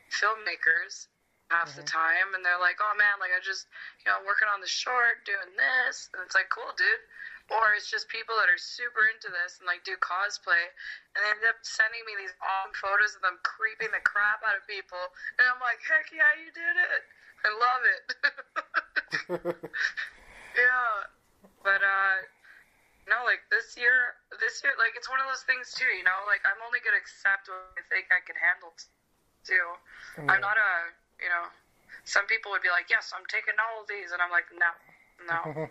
[0.10, 1.08] filmmakers
[1.52, 3.68] half the time, and they're like, "Oh man, like I just
[4.02, 7.04] you know working on the short, doing this," and it's like, "Cool, dude."
[7.52, 10.72] Or it's just people that are super into this and like do cosplay,
[11.14, 14.56] and they end up sending me these awesome photos of them creeping the crap out
[14.56, 17.04] of people, and I'm like, "Heck yeah, you did it!
[17.44, 18.04] I love it."
[20.56, 21.04] yeah,
[21.68, 22.24] but uh,
[23.10, 25.90] no, like this year, this year, like it's one of those things too.
[25.92, 28.72] You know, like I'm only gonna accept what I think I can handle
[29.44, 29.68] too.
[30.30, 31.46] I'm not a, you know,
[32.04, 34.72] some people would be like, "Yes, I'm taking all of these," and I'm like, "No,
[35.26, 35.42] no."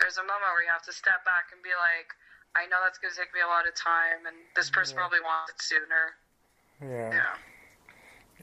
[0.00, 2.12] There's a moment where you have to step back and be like,
[2.56, 5.52] "I know that's gonna take me a lot of time, and this person probably wants
[5.52, 6.16] it sooner."
[6.80, 7.12] yeah.
[7.12, 7.36] Yeah,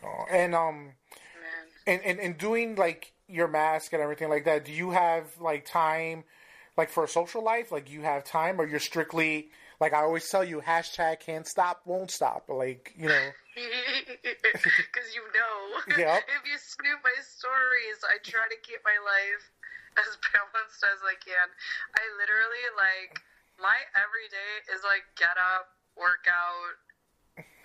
[0.03, 0.93] Oh, And um,
[1.33, 1.67] man.
[1.87, 4.65] and, and and doing like your mask and everything like that.
[4.65, 6.23] Do you have like time,
[6.77, 7.71] like for a social life?
[7.71, 9.49] Like you have time, or you're strictly
[9.83, 12.47] like I always tell you, hashtag can't stop, won't stop.
[12.47, 13.27] Like you know.
[13.53, 15.57] Because you know,
[15.99, 16.25] Yep.
[16.25, 19.43] if you snoop my stories, I try to keep my life
[19.99, 21.47] as balanced as I can.
[21.99, 23.19] I literally like
[23.59, 26.73] my everyday is like get up, work out,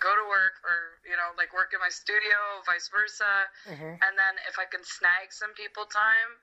[0.03, 3.47] go to work, or you know, like work in my studio, vice versa.
[3.69, 3.97] Mhm.
[4.03, 6.35] And then if I can snag some people time,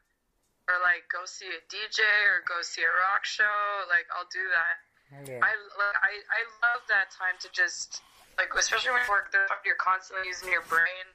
[0.66, 4.42] or like go see a DJ or go see a rock show, like I'll do
[4.50, 4.85] that.
[5.12, 5.38] Yeah.
[5.38, 8.02] I like I, I love that time to just
[8.36, 11.06] like especially when you work there you're constantly using your brain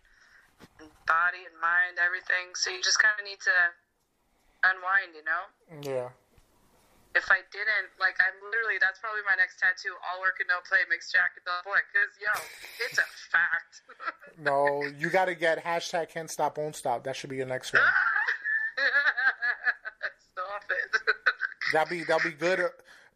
[0.79, 3.57] and body and mind everything so you just kind of need to
[4.63, 5.43] unwind you know
[5.83, 6.07] yeah.
[7.13, 10.63] if I didn't like I'm literally that's probably my next tattoo all work and no
[10.63, 12.31] play makes Jack a dull boy because yo
[12.87, 13.83] it's a fact
[14.39, 17.03] No, you got to get hashtag can't stop, won't stop.
[17.03, 17.81] That should be your next one.
[20.31, 21.01] stop it
[21.73, 22.59] That'll be that'll be good.
[22.59, 22.69] Uh,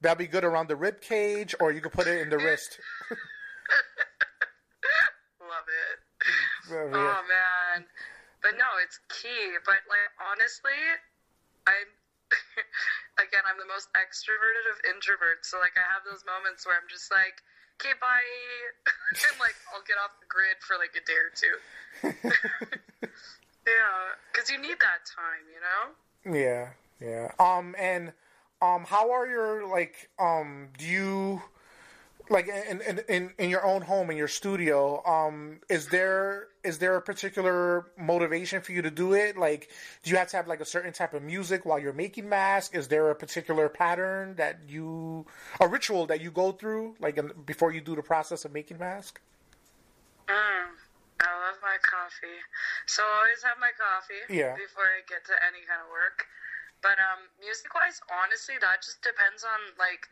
[0.05, 2.77] That'll be good around the rib cage, or you could put it in the wrist.
[5.41, 5.97] love it
[6.69, 6.93] Yeah.
[6.93, 7.89] Oh man,
[8.45, 9.57] but no, it's key.
[9.65, 10.77] But like honestly,
[11.65, 11.89] I'm
[13.17, 15.49] again I'm the most extroverted of introverts.
[15.49, 17.41] So like I have those moments where I'm just like,
[17.81, 18.29] okay, bye,
[19.25, 21.57] and like I'll get off the grid for like a day or two.
[23.65, 25.97] yeah, because you need that time, you know.
[26.29, 27.33] Yeah, yeah.
[27.41, 28.13] Um, and
[28.65, 30.69] um, how are your like um?
[30.77, 31.41] Do you
[32.29, 35.03] like in in in, in your own home in your studio?
[35.05, 39.37] Um, is there is there a particular motivation for you to do it?
[39.37, 39.69] Like,
[40.03, 42.75] do you have to have like a certain type of music while you're making masks?
[42.75, 45.25] Is there a particular pattern that you
[45.59, 48.79] a ritual that you go through like in, before you do the process of making
[48.79, 49.21] mask?
[50.27, 50.73] Mm,
[51.21, 52.41] I love my coffee.
[52.87, 54.55] So I always have my coffee Yeah.
[54.55, 56.25] before I get to any kind of work.
[56.85, 60.05] But um, music wise, honestly, that just depends on like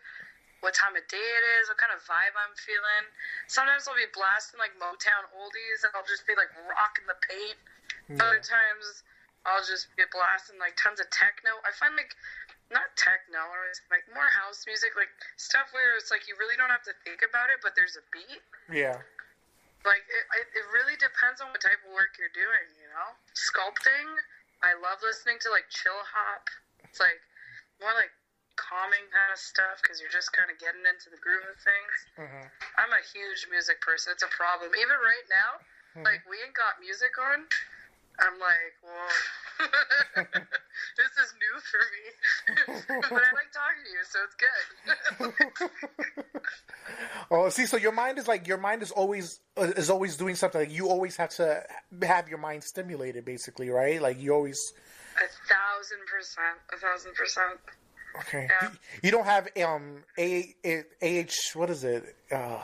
[0.66, 3.06] what time of day it is, what kind of vibe I'm feeling.
[3.46, 7.62] Sometimes I'll be blasting like Motown oldies, and I'll just be like rocking the paint.
[8.18, 9.06] Other times
[9.46, 11.62] I'll just be blasting like tons of techno.
[11.62, 12.18] I find like
[12.74, 13.44] not techno,
[13.94, 17.22] like more house music, like stuff where it's like you really don't have to think
[17.22, 18.42] about it, but there's a beat.
[18.74, 18.98] Yeah.
[19.86, 23.14] Like it, it, it really depends on what type of work you're doing, you know.
[23.38, 24.10] Sculpting,
[24.64, 26.48] I love listening to like chill hop.
[26.94, 27.18] It's like
[27.82, 28.14] more like
[28.54, 31.98] calming kind of stuff because you're just kind of getting into the groove of things.
[32.22, 32.46] Mhm.
[32.78, 34.14] I'm a huge music person.
[34.14, 34.70] It's a problem.
[34.78, 35.58] Even right now,
[36.06, 37.50] like we ain't got music on.
[38.22, 39.10] I'm like, whoa,
[41.02, 42.06] this is new for me.
[43.10, 45.74] but I like talking to you, so it's good.
[47.32, 50.36] Oh, see, so your mind is like your mind is always uh, is always doing
[50.36, 50.62] something.
[50.62, 51.64] Like you always have to
[52.04, 54.00] have your mind stimulated, basically, right?
[54.00, 54.74] Like you always.
[55.44, 57.60] A thousand percent, a thousand percent.
[58.20, 58.48] Okay.
[58.50, 58.70] Yeah.
[59.02, 62.16] You, don't have um a, a AH what is it?
[62.32, 62.62] Uh,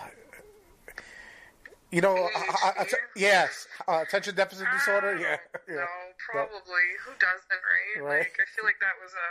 [1.91, 5.17] you know, uh, uh, uh, yes, uh, attention deficit disorder.
[5.17, 5.75] Ah, Yeah, yeah.
[5.82, 5.88] No,
[6.32, 6.86] probably.
[7.03, 7.97] Who doesn't, right?
[8.05, 8.19] Right.
[8.30, 9.27] Like, I feel like that was a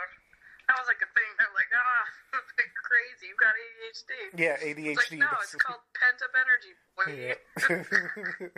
[0.67, 1.31] that was like a thing.
[1.39, 2.03] They're like, ah,
[2.35, 3.31] you're crazy.
[3.31, 4.11] You got ADHD.
[4.35, 5.23] Yeah, It's ADHD.
[5.23, 6.75] like, no, it's called pent up energy.
[7.15, 7.39] Yeah.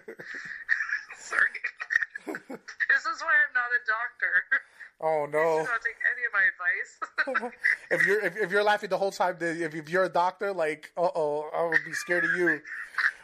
[1.22, 1.62] Sorry.
[2.26, 4.34] This is why I'm not a doctor.
[5.02, 5.40] oh no!
[5.40, 7.54] I don't take any of my advice.
[7.92, 10.92] if you're if, if you're laughing the whole time, if, if you're a doctor, like,
[10.98, 12.62] uh oh, I would be scared of you.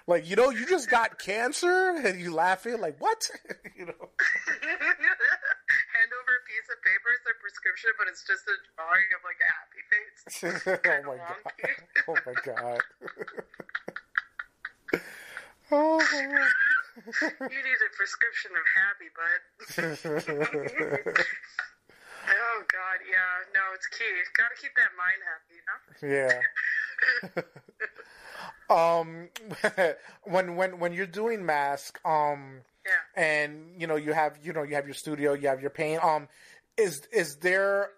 [0.09, 3.29] Like, you know, you just got cancer, and you laughing like, what?
[3.77, 3.91] you know?
[5.97, 9.21] Hand over a piece of paper, it's a prescription, but it's just a drawing of
[9.27, 10.23] like a happy face.
[10.85, 11.43] oh my god!
[12.07, 12.81] Oh my god!
[15.71, 16.51] oh my god!
[17.21, 19.41] You need a prescription of happy, bud.
[22.29, 24.03] Oh God, yeah, no, it's key.
[24.37, 25.79] Got to keep that mind happy, you know.
[28.69, 28.69] Yeah.
[28.69, 29.29] um,
[30.23, 32.99] when when when you're doing mask, um, Yeah.
[33.15, 36.03] and you know you have you know you have your studio, you have your paint.
[36.03, 36.27] Um,
[36.75, 37.91] is is there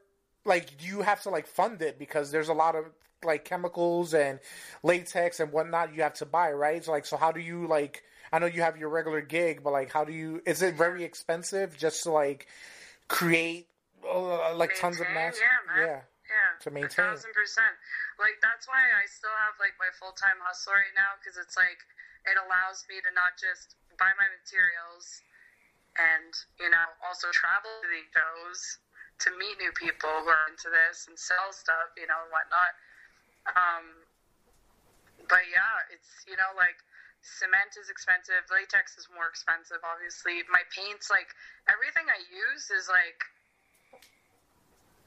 [0.45, 2.85] like do you have to like fund it because there's a lot of
[3.23, 4.39] like chemicals and
[4.83, 6.83] latex and whatnot you have to buy, right?
[6.85, 8.03] So like, so how do you like?
[8.31, 10.41] I know you have your regular gig, but like, how do you?
[10.45, 12.47] Is it very expensive just to like
[13.07, 13.67] create
[14.05, 15.41] uh, like tons of Maintain, masks?
[15.41, 15.87] Yeah, man.
[15.87, 16.01] Yeah.
[16.29, 17.09] Yeah, To maintain.
[17.09, 17.73] A thousand percent.
[18.21, 21.57] Like that's why I still have like my full time hustle right now because it's
[21.57, 21.81] like
[22.29, 25.25] it allows me to not just buy my materials
[25.97, 26.29] and
[26.61, 28.77] you know also travel to these shows
[29.25, 32.71] to meet new people who are into this and sell stuff, you know, and whatnot.
[33.51, 33.85] Um,
[35.27, 36.79] but yeah, it's you know like
[37.21, 40.43] cement is expensive, latex is more expensive, obviously.
[40.51, 41.31] My paints, like
[41.67, 43.23] everything I use, is like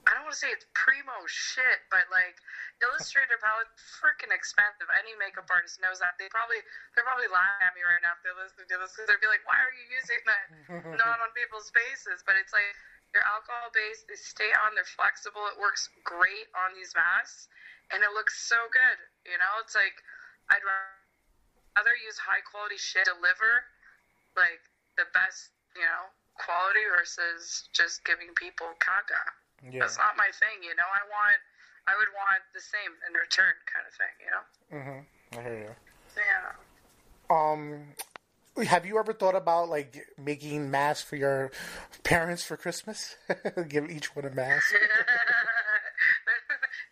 [0.07, 2.37] I don't want to say it's primo shit, but like
[2.83, 4.91] Illustrator palette, freaking expensive.
[4.99, 6.19] Any makeup artist knows that.
[6.19, 6.59] They probably
[6.93, 9.31] they're probably laughing at me right now if they're listening to this because they'd be
[9.31, 10.47] like, "Why are you using that
[10.99, 12.75] not on people's faces?" But it's like
[13.15, 14.11] they're alcohol based.
[14.11, 14.75] They stay on.
[14.75, 15.47] They're flexible.
[15.47, 17.47] It works great on these masks,
[17.95, 18.99] and it looks so good.
[19.23, 19.95] You know, it's like
[20.51, 21.02] I'd rather
[22.13, 23.65] use high quality shit deliver
[24.37, 24.61] like
[24.97, 29.21] the best, you know, quality versus just giving people caca.
[29.65, 29.81] Yeah.
[29.81, 30.89] That's not my thing, you know.
[30.89, 31.41] I want,
[31.87, 34.45] I would want the same in return, kind of thing, you know.
[34.77, 35.39] Mm-hmm.
[35.39, 35.75] I hear you.
[36.19, 36.53] Yeah.
[37.33, 37.97] Um,
[38.67, 41.51] have you ever thought about like making masks for your
[42.05, 43.17] parents for Christmas?
[43.69, 44.73] Give each one a mask.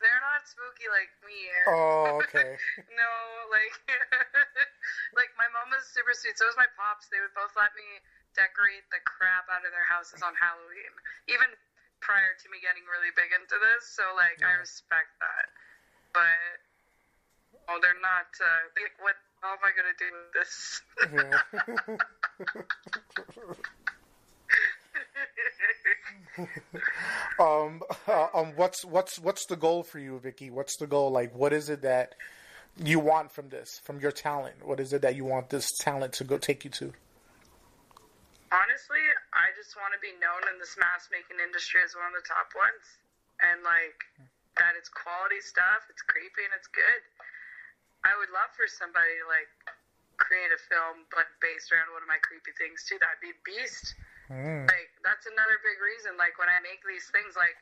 [0.01, 1.47] They're not spooky like me.
[1.71, 2.59] Oh, okay.
[2.99, 3.11] no,
[3.55, 3.75] like,
[5.19, 6.35] like my mom was super sweet.
[6.35, 7.07] So was my pops.
[7.07, 8.03] They would both let me
[8.35, 10.91] decorate the crap out of their houses on Halloween,
[11.31, 11.55] even
[12.03, 13.87] prior to me getting really big into this.
[13.87, 15.47] So like, I respect that.
[16.11, 16.59] But
[17.71, 18.27] oh, they're not.
[18.43, 19.15] Uh, like, what?
[19.41, 20.83] How am I gonna do with this?
[27.39, 30.51] um, uh, um, what's what's what's the goal for you, Vicky?
[30.51, 31.11] What's the goal?
[31.11, 32.15] Like, what is it that
[32.77, 34.65] you want from this, from your talent?
[34.65, 36.93] What is it that you want this talent to go take you to?
[38.51, 39.05] Honestly,
[39.35, 42.27] I just want to be known in this mask making industry as one of the
[42.27, 42.85] top ones,
[43.43, 43.99] and like
[44.59, 45.87] that it's quality stuff.
[45.91, 47.03] It's creepy and it's good.
[48.03, 49.51] I would love for somebody to like
[50.17, 53.01] create a film, but based around one of my creepy things too.
[53.01, 53.95] That'd be beast.
[54.31, 54.71] Mm.
[54.71, 56.15] Like that's another big reason.
[56.15, 57.59] Like when I make these things, like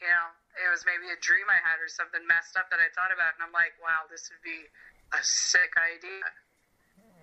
[0.00, 2.88] you know, it was maybe a dream I had or something messed up that I
[2.96, 4.64] thought about, and I'm like, wow, this would be
[5.12, 6.26] a sick idea.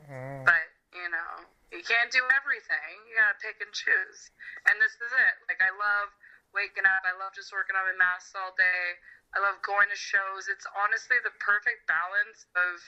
[0.05, 0.45] Mm.
[0.45, 2.93] But you know, you can't do everything.
[3.09, 4.29] You gotta pick and choose.
[4.69, 5.35] And this is it.
[5.49, 6.13] Like I love
[6.53, 7.03] waking up.
[7.03, 9.01] I love just working on my masks all day.
[9.35, 10.47] I love going to shows.
[10.47, 12.79] It's honestly the perfect balance of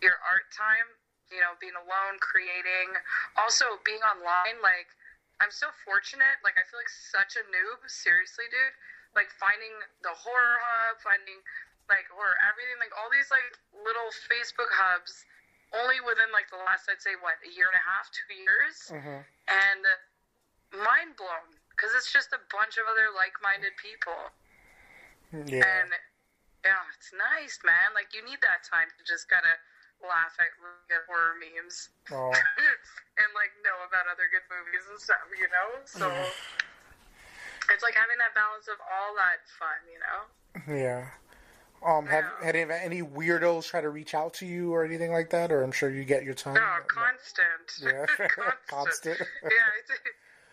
[0.00, 0.88] your art time,
[1.28, 2.96] you know, being alone, creating,
[3.36, 4.60] also being online.
[4.64, 4.90] Like,
[5.40, 6.40] I'm so fortunate.
[6.42, 7.84] Like, I feel like such a noob.
[7.86, 8.76] Seriously, dude.
[9.16, 9.72] Like, finding
[10.04, 11.40] the horror hub, finding,
[11.88, 15.24] like, horror everything, like, all these, like, little Facebook hubs
[15.72, 18.76] only within, like, the last, I'd say, what, a year and a half, two years?
[18.92, 19.20] Mm-hmm.
[19.48, 19.82] And
[20.72, 24.18] mind blown because it's just a bunch of other like-minded people.
[25.32, 25.64] Yeah.
[25.64, 25.90] And
[26.64, 27.94] yeah, it's nice, man.
[27.94, 29.56] Like you need that time to just kind of
[30.02, 30.50] laugh at,
[30.94, 32.30] at horror memes Oh.
[33.20, 35.68] and like know about other good movies and stuff, you know.
[35.84, 36.06] So
[37.74, 40.20] it's like having that balance of all that fun, you know.
[40.72, 41.10] Yeah.
[41.84, 42.46] Um, have Yeah.
[42.46, 45.62] had any, any weirdos try to reach out to you or anything like that, or
[45.62, 46.54] I'm sure you get your time.
[46.58, 47.68] No, constant.
[47.78, 48.02] Yeah.
[48.66, 49.18] constant.
[49.18, 49.18] Constant.
[49.46, 49.92] yeah, it's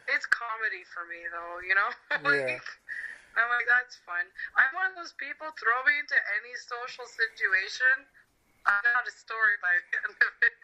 [0.05, 1.89] it's comedy for me though, you know.
[2.29, 2.53] Yeah.
[2.61, 2.67] like,
[3.35, 4.21] I'm like that's fun.
[4.53, 5.49] I'm one of those people.
[5.57, 8.05] Throw me into any social situation,
[8.65, 10.55] I got a story by the end of it.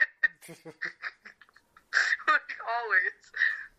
[2.30, 3.22] like always.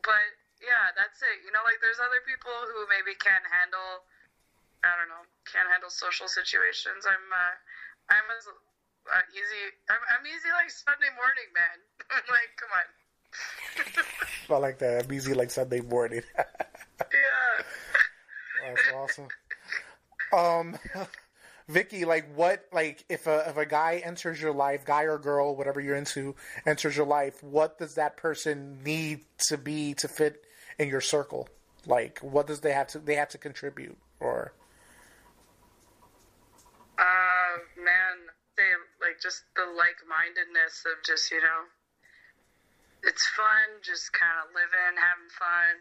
[0.06, 0.26] But
[0.62, 1.42] yeah, that's it.
[1.42, 4.06] You know, like there's other people who maybe can't handle.
[4.82, 7.06] I don't know, can't handle social situations.
[7.06, 7.54] I'm uh,
[8.10, 9.62] I'm as uh, easy.
[9.90, 11.76] I'm, I'm easy like Sunday morning, man.
[12.10, 12.86] I'm like, come on.
[14.50, 15.04] I like that.
[15.04, 16.22] I'm easy like Sunday morning.
[17.12, 17.64] Yeah.
[18.64, 19.28] That's awesome.
[20.32, 20.78] Um,
[21.68, 25.54] Vicky, like what, like if a if a guy enters your life, guy or girl,
[25.54, 26.34] whatever you're into,
[26.66, 30.44] enters your life, what does that person need to be to fit
[30.78, 31.48] in your circle?
[31.86, 34.52] Like, what does they have to they have to contribute or?
[36.98, 41.66] Uh, man, they like just the like-mindedness of just you know,
[43.02, 45.74] it's fun, just kind of living, having fun,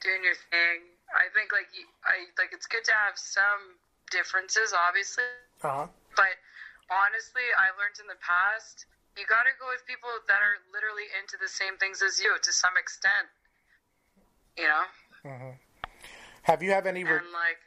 [0.00, 0.88] doing your thing.
[1.12, 1.68] I think like
[2.04, 3.76] I like it's good to have some
[4.12, 5.24] differences, obviously,
[5.64, 5.86] Uh huh.
[6.14, 6.36] but
[6.92, 8.84] honestly, I learned in the past
[9.16, 12.32] you got to go with people that are literally into the same things as you
[12.40, 13.28] to some extent.
[14.56, 14.84] You know,
[16.42, 17.04] Have you have any?
[17.04, 17.60] Re- and like,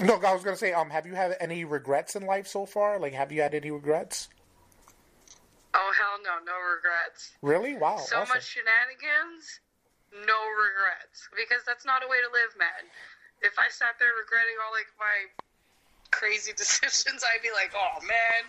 [0.00, 0.06] yeah.
[0.06, 2.98] no, I was gonna say, um, have you had any regrets in life so far?
[2.98, 4.28] Like, have you had any regrets?
[5.74, 7.32] Oh hell no, no regrets.
[7.42, 7.76] Really?
[7.76, 7.98] Wow.
[7.98, 8.34] so awesome.
[8.34, 9.60] much shenanigans,
[10.12, 11.28] no regrets.
[11.36, 12.84] Because that's not a way to live, man.
[13.42, 15.26] If I sat there regretting all like my
[16.10, 18.42] crazy decisions, I'd be like, oh man.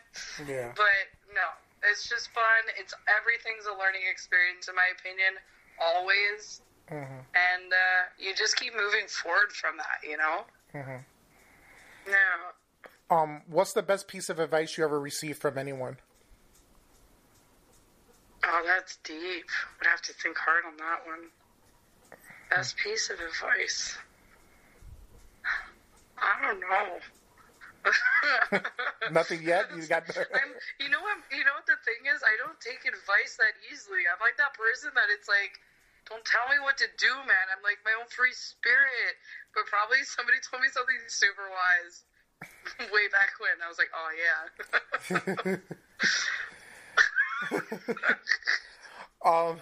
[0.48, 0.72] Yeah.
[0.76, 1.48] But no,
[1.90, 2.64] it's just fun.
[2.80, 5.34] It's everything's a learning experience, in my opinion,
[5.82, 6.62] always.
[6.92, 7.26] Mhm.
[7.34, 10.46] And uh, you just keep moving forward from that, you know.
[10.74, 11.04] Mhm.
[12.08, 12.52] Yeah.
[13.10, 15.98] Um, what's the best piece of advice you ever received from anyone?
[18.46, 19.46] Oh, that's deep.
[19.80, 21.30] Would have to think hard on that one.
[22.50, 23.98] Best piece of advice.
[26.54, 27.02] Don't know.
[29.12, 29.74] Nothing yet.
[29.74, 30.06] You got.
[30.14, 31.18] I'm, you know what?
[31.34, 32.22] You know what the thing is?
[32.22, 34.06] I don't take advice that easily.
[34.06, 35.58] I'm like that person that it's like,
[36.06, 37.50] don't tell me what to do, man.
[37.50, 39.18] I'm like my own free spirit.
[39.58, 42.06] But probably somebody told me something super wise
[42.94, 43.58] way back when.
[43.60, 45.58] I was like, oh yeah.
[49.26, 49.60] Um,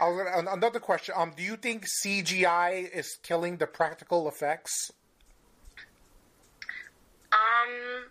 [0.00, 1.14] I was gonna, another question.
[1.16, 4.90] Um, do you think CGI is killing the practical effects?
[7.34, 8.06] Um,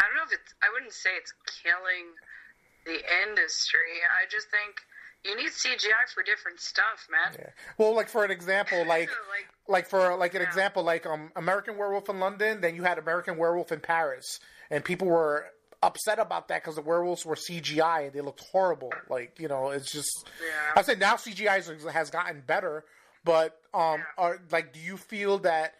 [0.00, 0.54] I don't know if it's.
[0.62, 1.32] I wouldn't say it's
[1.62, 2.06] killing
[2.86, 2.98] the
[3.28, 4.00] industry.
[4.04, 4.80] I just think
[5.24, 7.36] you need CGI for different stuff, man.
[7.38, 7.50] Yeah.
[7.78, 10.48] Well, like for an example, like Like, like for like an Yeah.
[10.48, 12.60] example, like um, American Werewolf in London.
[12.60, 14.40] Then you had American Werewolf in Paris,
[14.70, 15.46] and people were
[15.82, 18.92] upset about that because the werewolves were CGI and they looked horrible.
[19.08, 20.28] Like you know, it's just.
[20.42, 20.72] Yeah.
[20.76, 22.84] I said now CGI has- has gotten better,
[23.24, 25.74] but um, are like, do you feel that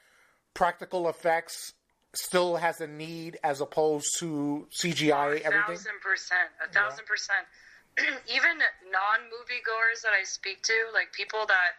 [0.54, 1.72] practical effects
[2.14, 5.12] still has a need as opposed to CGI?
[5.12, 5.76] Oh, a everything.
[5.76, 7.46] thousand percent, a thousand percent.
[8.34, 8.58] Even
[8.90, 11.78] non moviegoers that I speak to, like people that,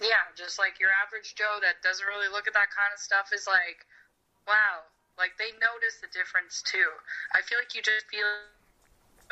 [0.00, 3.30] yeah, just like your average Joe that doesn't really look at that kind of stuff,
[3.34, 3.86] is like,
[4.46, 4.86] wow,
[5.18, 6.90] like they notice the difference too.
[7.34, 8.26] I feel like you just feel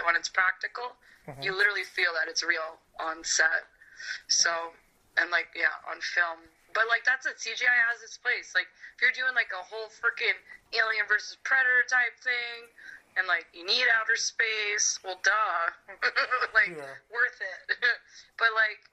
[0.05, 1.41] when it's practical, mm-hmm.
[1.41, 3.71] you literally feel that it's real on set.
[4.29, 4.51] So,
[5.17, 6.45] and like, yeah, on film.
[6.77, 7.41] But like, that's it.
[7.41, 8.53] CGI has its place.
[8.53, 10.37] Like, if you're doing like a whole freaking
[10.77, 12.69] Alien versus Predator type thing,
[13.17, 15.73] and like you need outer space, well, duh,
[16.59, 17.01] like Yeah.
[17.09, 17.81] worth it.
[18.41, 18.85] but like,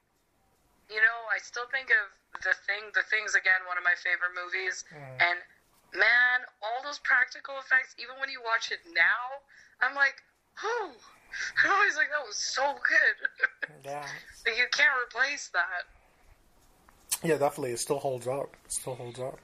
[0.87, 2.07] you know, I still think of
[2.39, 2.87] the thing.
[2.95, 5.03] The things again, one of my favorite movies, mm.
[5.19, 5.43] and
[5.91, 7.99] man, all those practical effects.
[7.99, 9.43] Even when you watch it now,
[9.83, 10.23] I'm like,
[10.63, 10.95] oh,
[11.67, 13.15] I'm always like, that was so good.
[13.83, 14.07] Yeah.
[14.47, 15.83] like, you can't replace that.
[17.23, 17.71] Yeah, definitely.
[17.71, 18.55] It still holds up.
[18.65, 19.39] It still holds up.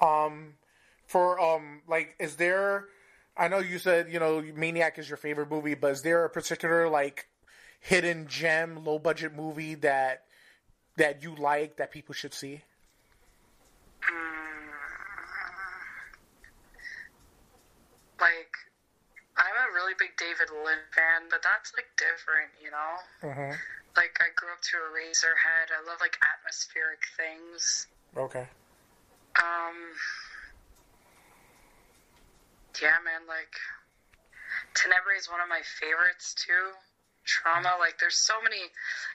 [0.00, 0.54] Um,
[1.06, 2.86] for um, like, is there?
[3.36, 6.30] I know you said you know Maniac is your favorite movie, but is there a
[6.30, 7.28] particular like
[7.80, 10.24] hidden gem, low budget movie that
[10.96, 12.62] that you like that people should see?
[18.20, 18.54] Like,
[19.36, 22.92] I'm a really big David Lynch fan, but that's like different, you know.
[23.28, 23.58] Mm-hmm.
[23.96, 25.68] Like, I grew up to Eraserhead.
[25.68, 27.86] I love like atmospheric things.
[28.16, 28.46] Okay.
[29.36, 29.76] Um,
[32.80, 33.52] yeah, man, like
[34.74, 36.72] Tenebrae is one of my favorites too.
[37.24, 38.60] Trauma, like there's so many.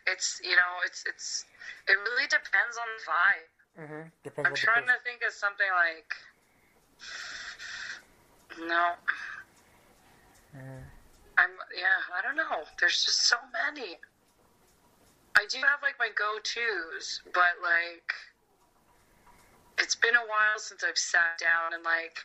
[0.08, 1.46] It's you know, it's it's
[1.88, 3.52] it really depends on the vibe.
[3.84, 4.08] Mm-hmm.
[4.24, 6.10] Depends I'm trying to think of something like
[8.68, 8.96] no.
[11.38, 12.64] I'm yeah, I don't know.
[12.80, 13.98] There's just so many.
[15.38, 18.10] I do have like my go-tos, but like
[19.78, 22.18] it's been a while since I've sat down and like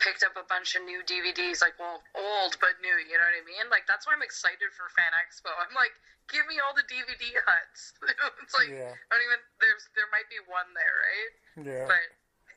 [0.00, 2.96] picked up a bunch of new DVDs, like well, old but new.
[3.04, 3.68] You know what I mean?
[3.68, 5.52] Like that's why I'm excited for Fan Expo.
[5.60, 5.92] I'm like,
[6.32, 7.92] give me all the DVD huts.
[8.40, 8.96] it's like Yeah.
[8.96, 9.40] I don't even.
[9.60, 11.32] There's there might be one there, right?
[11.68, 11.84] Yeah.
[11.84, 12.04] But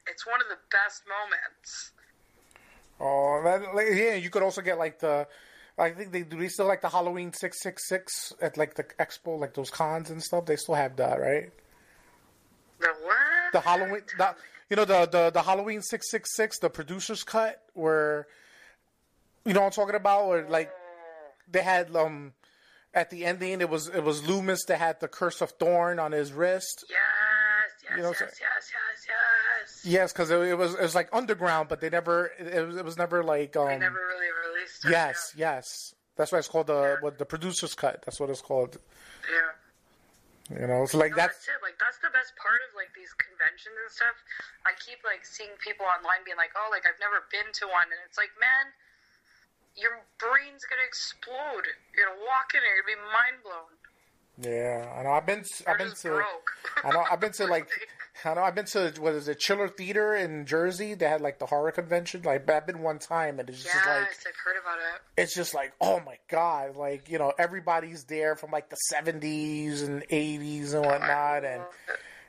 [0.07, 1.91] it's one of the best moments.
[2.99, 4.15] Oh, that, like, yeah.
[4.15, 5.27] You could also get like the.
[5.77, 6.37] I think they do.
[6.37, 10.09] They still like the Halloween six six six at like the expo, like those cons
[10.09, 10.45] and stuff.
[10.45, 11.51] They still have that, right?
[12.79, 13.17] The what?
[13.53, 14.35] the Halloween, the,
[14.69, 18.27] you know the the the Halloween six six six, the producers cut, where
[19.45, 20.71] you know what I'm talking about, where like
[21.49, 22.33] they had um
[22.93, 26.11] at the ending it was it was Loomis that had the curse of thorn on
[26.11, 26.85] his wrist.
[26.89, 26.97] Yes,
[27.83, 28.71] yes, You know yes, yes, yes,
[29.07, 29.85] yes.
[29.85, 32.83] Yes, because it, it was it was like underground, but they never it was it
[32.85, 34.27] was never like um They never really
[34.67, 34.91] released it.
[34.91, 38.01] yes yes that's why it's called the what the producers cut.
[38.03, 38.81] That's what it's called.
[39.29, 39.53] Yeah.
[40.59, 41.61] You know, it's like No, that's that's it.
[41.61, 44.17] Like that's the best part of like these conventions and stuff.
[44.65, 47.85] I keep like seeing people online being like, "Oh, like I've never been to one,"
[47.93, 48.73] and it's like, man,
[49.77, 51.69] your brain's gonna explode.
[51.93, 53.76] You're gonna walk in there, you're gonna be mind blown.
[54.41, 54.93] Yeah.
[54.97, 55.11] I know.
[55.11, 56.23] I've been I've been to.
[56.83, 57.03] I know.
[57.11, 57.69] I've been to like,
[58.23, 58.43] I know.
[58.43, 60.93] I've been to what is it, Chiller Theater in Jersey.
[60.93, 62.21] They had like the horror convention.
[62.23, 65.21] Like I've been one time, and it's just yes, like I've heard about it.
[65.21, 69.81] it's just like oh my god, like you know everybody's there from like the seventies
[69.81, 71.63] and eighties and oh, whatnot, and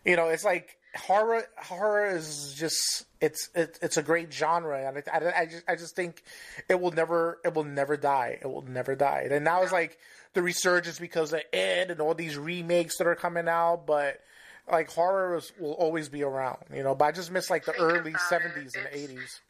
[0.04, 1.44] you know it's like horror.
[1.56, 5.76] Horror is just it's it, it's a great genre, and I, I, I just I
[5.76, 6.22] just think
[6.68, 8.38] it will never it will never die.
[8.40, 9.28] It will never die.
[9.30, 9.98] And now it's like
[10.34, 14.20] the resurgence because of It and all these remakes that are coming out, but
[14.70, 16.94] like horror is, will always be around, you know.
[16.94, 18.20] But I just miss like the Think early about it.
[18.28, 19.40] seventies and eighties.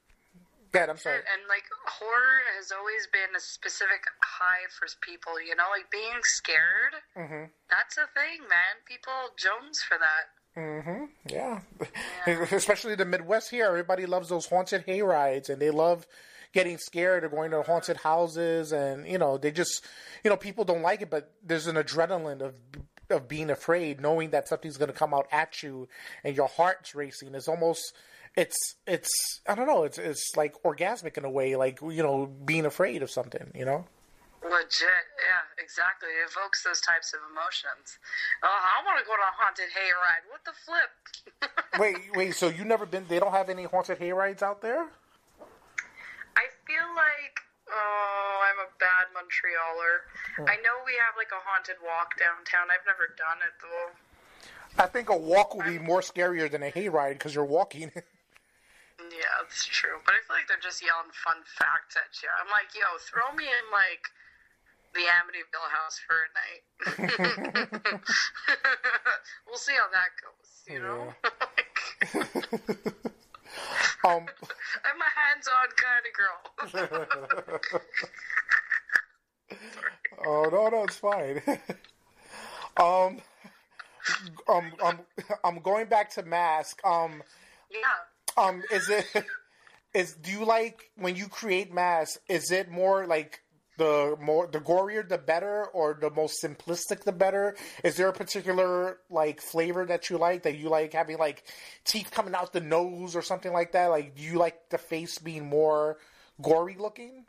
[0.75, 1.17] Yeah, I'm sorry.
[1.17, 6.21] And like horror has always been a specific high for people, you know, like being
[6.23, 6.93] scared.
[7.17, 8.77] hmm That's a thing, man.
[8.87, 10.29] People Jones for that.
[10.59, 11.61] Hmm Yeah.
[12.27, 16.07] Especially the Midwest here, everybody loves those haunted hay rides, and they love
[16.53, 19.85] getting scared or going to haunted houses, and you know they just,
[20.25, 22.55] you know, people don't like it, but there's an adrenaline of
[23.11, 25.89] of being afraid, knowing that something's going to come out at you,
[26.25, 27.35] and your heart's racing.
[27.35, 27.95] It's almost.
[28.37, 28.57] It's
[28.87, 29.09] it's
[29.49, 33.03] I don't know it's it's like orgasmic in a way like you know being afraid
[33.03, 33.87] of something you know
[34.43, 36.09] Legit, yeah, exactly.
[36.09, 37.99] It evokes those types of emotions.
[38.43, 40.25] Oh, I want to go to a haunted hayride.
[40.31, 40.93] What the flip?
[41.79, 44.89] wait wait so you never been they don't have any haunted hayrides out there
[46.39, 50.07] I feel like, oh, I'm a bad Montrealer.
[50.39, 50.47] Hmm.
[50.47, 52.71] I know we have like a haunted walk downtown.
[52.71, 53.91] I've never done it though.
[54.79, 57.91] I think a walk will be more scarier than a hayride because you're walking.
[58.99, 60.03] Yeah, that's true.
[60.05, 62.29] But I feel like they're just yelling fun facts at you.
[62.35, 64.11] I'm like, yo, throw me in like
[64.95, 66.63] the Amityville house for a night.
[69.47, 70.65] we'll see how that goes.
[70.69, 71.15] You know,
[74.05, 74.27] um,
[74.85, 76.39] I'm a hands-on kind of girl.
[80.27, 81.41] oh no, no, it's fine.
[82.77, 83.21] um,
[84.49, 85.01] um, um,
[85.45, 86.81] I'm going back to mask.
[86.85, 87.23] Um,
[87.71, 87.81] yeah.
[88.37, 89.07] um, is it
[89.95, 92.19] is do you like when you create masks?
[92.29, 93.43] Is it more like
[93.79, 97.57] the more the gorier the better, or the most simplistic the better?
[97.83, 101.45] Is there a particular like flavor that you like that you like having like
[101.85, 103.87] teeth coming out the nose or something like that?
[103.87, 105.97] Like, do you like the face being more
[106.43, 107.25] gory looking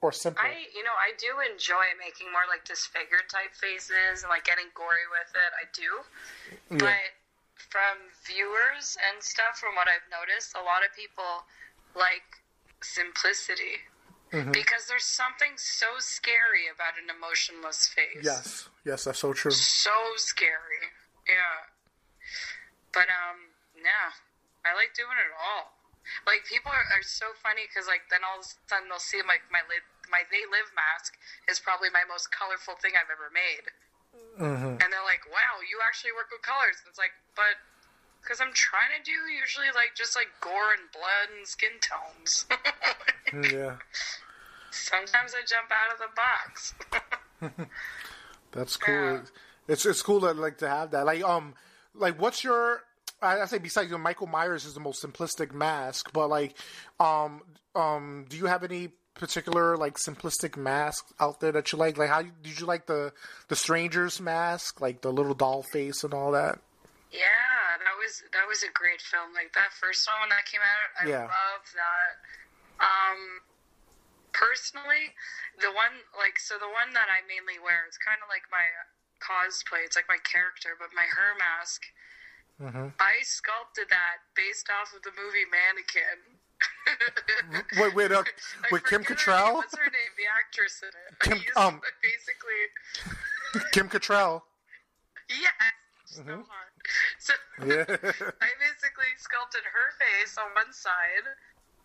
[0.00, 0.42] or simple?
[0.42, 4.66] I, you know, I do enjoy making more like disfigured type faces and like getting
[4.74, 5.52] gory with it.
[5.54, 6.78] I do.
[6.84, 7.14] But
[7.70, 11.44] from viewers and stuff, from what I've noticed, a lot of people
[11.94, 12.24] like
[12.82, 13.80] simplicity.
[14.34, 14.50] Mm-hmm.
[14.50, 18.18] because there's something so scary about an emotionless face.
[18.26, 19.54] Yes, yes, that's so true.
[19.54, 20.90] So scary.
[21.30, 21.70] Yeah.
[22.90, 24.10] But um, yeah,
[24.66, 25.74] I like doing it all.
[26.26, 29.22] Like people are, are so funny because like then all of a sudden they'll see
[29.24, 31.16] like my li- my they live mask
[31.48, 33.70] is probably my most colorful thing I've ever made,
[34.38, 34.78] Mm-hmm.
[34.82, 37.56] and they're like, "Wow, you actually work with colors." And it's like, but
[38.22, 42.46] because I'm trying to do usually like just like gore and blood and skin tones.
[43.34, 43.82] Yeah,
[44.74, 45.98] Sometimes I jump out of
[47.40, 47.68] the box.
[48.52, 48.94] that's cool.
[48.94, 49.20] Yeah.
[49.68, 51.06] It's it's cool to like to have that.
[51.06, 51.54] Like um,
[51.94, 52.82] like what's your?
[53.22, 56.56] I, I say besides you know, Michael Myers is the most simplistic mask, but like
[57.00, 57.42] um
[57.74, 61.96] um, do you have any particular like simplistic masks out there that you like?
[61.96, 63.12] Like how did you like the
[63.48, 66.58] the Strangers mask, like the little doll face and all that?
[67.10, 67.20] Yeah,
[67.78, 69.32] that was that was a great film.
[69.34, 71.22] Like that first one when that came out, I Yeah.
[71.22, 72.84] love that.
[72.84, 73.40] Um,
[74.34, 75.14] personally,
[75.62, 78.66] the one like so the one that I mainly wear, it's kind of like my
[79.22, 79.86] cosplay.
[79.86, 81.80] It's like my character, but my her mask.
[82.60, 82.94] Mm-hmm.
[83.02, 86.38] I sculpted that based off of the movie Mannequin.
[87.82, 88.22] Wait, wait, uh,
[88.72, 89.10] with Kim name.
[89.10, 89.54] Cattrall?
[89.54, 90.12] What's her name?
[90.16, 91.18] The actress in it.
[91.18, 92.62] Kim- um, basically.
[93.72, 94.42] Kim Cattrall.
[95.28, 95.74] Yes.
[96.06, 96.72] So hard.
[97.18, 97.70] So Mm-hmm.
[97.70, 97.86] Yeah.
[98.42, 101.22] I basically sculpted her face on one side,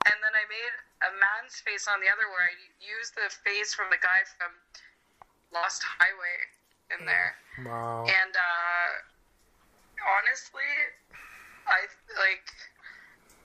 [0.07, 3.73] and then I made a man's face on the other, where I used the face
[3.73, 4.55] from the guy from
[5.51, 6.39] Lost Highway
[6.93, 7.35] in there.
[7.65, 8.05] Wow.
[8.07, 8.87] And uh,
[10.03, 10.71] honestly,
[11.67, 11.87] I
[12.19, 12.47] like.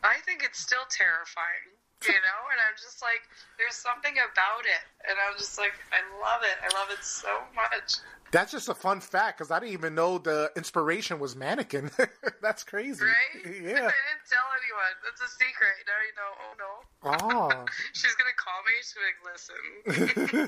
[0.04, 1.72] I think it's still terrifying,
[2.06, 2.40] you know.
[2.52, 3.26] And I'm just like,
[3.58, 6.56] there's something about it, and I'm just like, I love it.
[6.62, 8.00] I love it so much.
[8.34, 11.88] That's just a fun fact because I didn't even know the inspiration was mannequin.
[12.42, 13.04] That's crazy.
[13.04, 13.44] Right?
[13.44, 13.70] Yeah.
[13.70, 14.94] I didn't tell anyone.
[15.04, 15.86] That's a secret.
[15.86, 16.32] Now you know.
[16.42, 17.60] Oh no.
[17.60, 18.72] Oh, She's gonna call me.
[18.82, 19.18] She's like,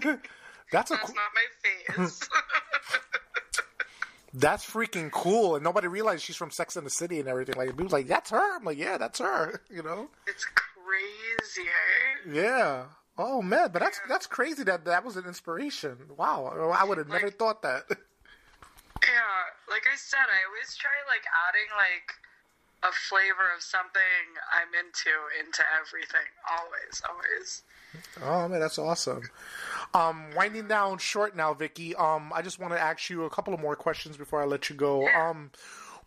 [0.04, 0.20] listen,
[0.72, 1.46] that's a that's cool, not my
[2.00, 2.28] face.
[4.34, 7.54] that's freaking cool, and nobody realized she's from Sex and the City and everything.
[7.57, 8.57] Like people like, that's her.
[8.57, 9.61] I'm like, yeah, that's her.
[9.70, 10.09] You know?
[10.26, 10.44] it's
[10.87, 12.32] crazy, eh?
[12.32, 12.84] Yeah.
[13.18, 15.97] Oh man, but that's that's crazy that that was an inspiration.
[16.16, 17.84] Wow, I would have never thought that.
[19.03, 22.14] Yeah, like I said, I always try like adding like
[22.82, 24.03] a flavor of something
[24.53, 26.26] I'm into into everything.
[26.51, 27.62] Always, always.
[28.22, 29.22] Oh man, that's awesome.
[29.95, 31.95] Um, winding down short now, Vicky.
[31.95, 34.70] Um, I just want to ask you a couple of more questions before I let
[34.70, 35.03] you go.
[35.03, 35.30] Yeah.
[35.30, 35.51] Um,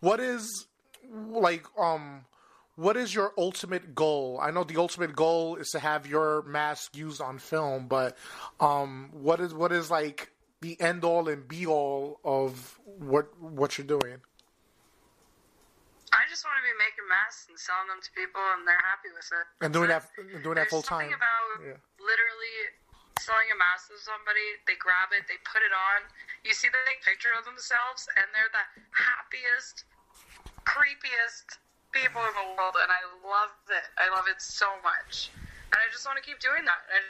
[0.00, 0.66] what is
[1.12, 2.24] like um,
[2.80, 4.40] what is your ultimate goal?
[4.40, 8.16] I know the ultimate goal is to have your mask used on film, but
[8.58, 10.32] um, what is what is like
[10.64, 14.16] the end all and be all of what what you're doing?
[16.10, 19.12] I just want to be making masks and selling them to people, and they're happy
[19.12, 19.46] with it.
[19.60, 20.40] And doing that That's it.
[20.40, 21.04] and doing that full time.
[21.04, 21.76] something about Yeah.
[22.00, 22.56] literally
[23.20, 24.56] selling a mask to somebody.
[24.64, 26.08] They grab it, they put it on.
[26.48, 28.64] You see the big picture of themselves, and they're the
[28.96, 29.84] happiest,
[30.64, 31.60] creepiest
[31.92, 33.86] people in the world, and I love it.
[33.98, 35.30] I love it so much,
[35.74, 36.80] and I just want to keep doing that.
[36.90, 37.02] I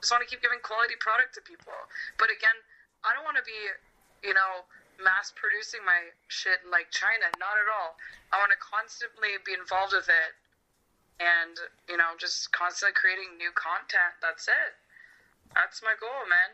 [0.00, 1.74] just want to keep giving quality product to people.
[2.18, 2.56] But again,
[3.06, 3.58] I don't want to be,
[4.26, 4.66] you know,
[4.98, 7.30] mass producing my shit in like China.
[7.38, 7.98] Not at all.
[8.34, 10.32] I want to constantly be involved with it
[11.20, 11.58] and
[11.88, 14.74] you know just constantly creating new content that's it
[15.54, 16.50] that's my goal man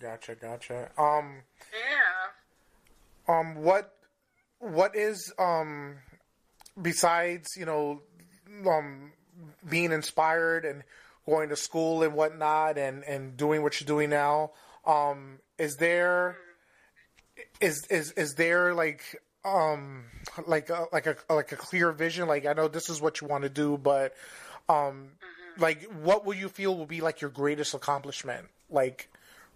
[0.00, 0.90] Gotcha, gotcha.
[0.98, 1.42] Um.
[1.72, 3.94] yeah um what
[4.60, 5.96] what is um
[6.80, 8.00] besides you know
[8.66, 9.12] um
[9.68, 10.82] being inspired and
[11.26, 14.50] going to school and whatnot and and doing what you're doing now
[14.86, 16.36] um is there
[17.60, 20.04] is is is there like um
[20.46, 22.28] like a, like a like a clear vision?
[22.28, 24.14] Like i know this is what you want to do but
[24.68, 25.10] um
[25.58, 29.08] like what will you feel will be like your greatest accomplishment like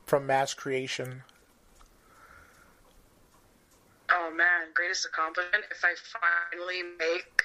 [0.05, 1.23] from mass creation
[4.23, 7.43] oh man greatest accomplishment if i finally make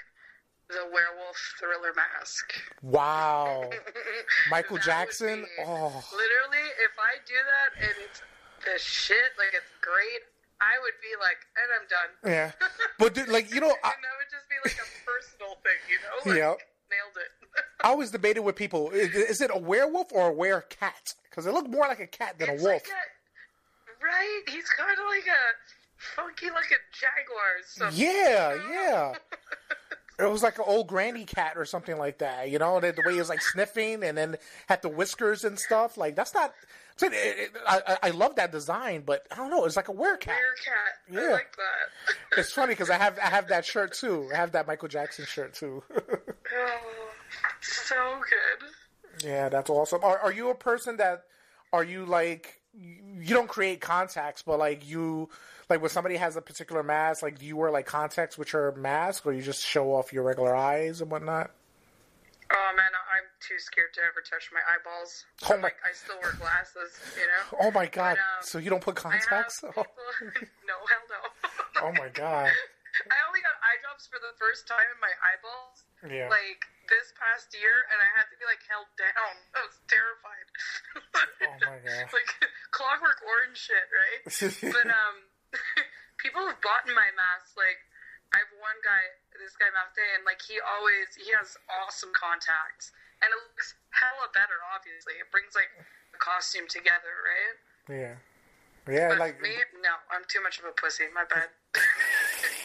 [0.70, 3.70] the werewolf thriller mask Wow.
[4.52, 5.42] Michael Jackson?
[5.42, 6.04] be- Oh.
[6.12, 8.22] literally if i do that and it's
[8.66, 10.22] the shit like it's great
[10.60, 12.52] i would be like and i'm done Yeah.
[13.00, 15.80] But dude, like you know, I, and that would just be like a personal thing
[15.88, 16.58] you know like, Yep.
[16.92, 17.32] nailed it
[17.84, 21.14] I always debated with people: is, is it a werewolf or a werecat?
[21.30, 22.82] Because it looked more like a cat than a wolf.
[22.84, 25.44] like a- right he's kind of like a
[26.16, 29.14] funky looking jaguar or something Yeah, yeah.
[30.20, 32.50] It was like an old granny cat or something like that.
[32.50, 34.38] You know, the, the way he was like sniffing and then
[34.68, 35.96] had the whiskers and stuff.
[35.96, 36.56] Like that's not.
[37.04, 39.64] it- it- I, I I love that design, but I don't know.
[39.66, 40.26] It's like a werecat.
[40.26, 40.94] Bearcat.
[41.12, 41.20] Yeah.
[41.20, 42.16] I like that.
[42.40, 44.28] It's funny because I have I have that shirt too.
[44.34, 45.84] I have that Michael Jackson shirt too.
[45.96, 47.10] oh,
[47.62, 47.96] so
[48.28, 49.24] good.
[49.28, 50.04] Yeah, that's awesome.
[50.04, 51.26] Are, are you a person that
[51.72, 55.30] are you like you don't create contacts, but like you
[55.70, 58.72] like when somebody has a particular mask, like do you wear like contacts with your
[58.74, 61.52] mask, or you just show off your regular eyes and whatnot?
[62.48, 65.28] Oh man, I'm too scared to ever touch my eyeballs.
[65.52, 67.44] Oh my- like, I still wear glasses, you know.
[67.68, 68.16] Oh my god!
[68.16, 69.60] But, um, so you don't put contacts?
[69.68, 69.84] people-
[70.64, 71.22] no, hell no.
[71.84, 72.48] Oh my god!
[73.12, 76.32] I only got eye drops for the first time in my eyeballs, Yeah.
[76.32, 79.36] like this past year, and I had to be like held down.
[79.52, 80.48] I was terrified.
[81.44, 82.08] Oh my god!
[82.16, 82.32] like
[82.72, 84.24] clockwork orange shit, right?
[84.72, 85.16] but um,
[86.22, 87.56] people have bought in my mask.
[87.56, 87.80] Like,
[88.34, 89.04] I have one guy,
[89.40, 92.92] this guy Mate, and like he always he has awesome contacts,
[93.24, 94.60] and it looks hella better.
[94.76, 95.72] Obviously, it brings like
[96.12, 97.56] the costume together, right?
[97.92, 98.16] yeah.
[98.90, 99.50] Yeah, But like me,
[99.84, 101.04] no, I'm too much of a pussy.
[101.14, 101.50] My bad.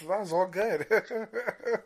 [0.09, 0.87] that was all good.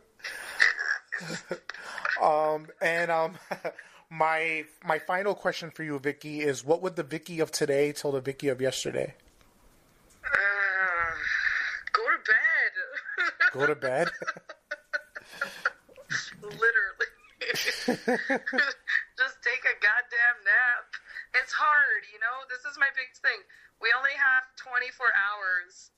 [2.21, 3.33] um, and um,
[4.09, 8.11] my my final question for you, Vicky, is what would the Vicky of today tell
[8.11, 9.15] the Vicky of yesterday?
[10.23, 10.29] Uh,
[11.93, 13.46] go to bed.
[13.57, 14.05] Go to bed.
[16.45, 17.09] Literally.
[19.17, 20.85] Just take a goddamn nap.
[21.41, 22.45] It's hard, you know?
[22.53, 23.41] This is my big thing.
[23.81, 25.89] We only have 24 hours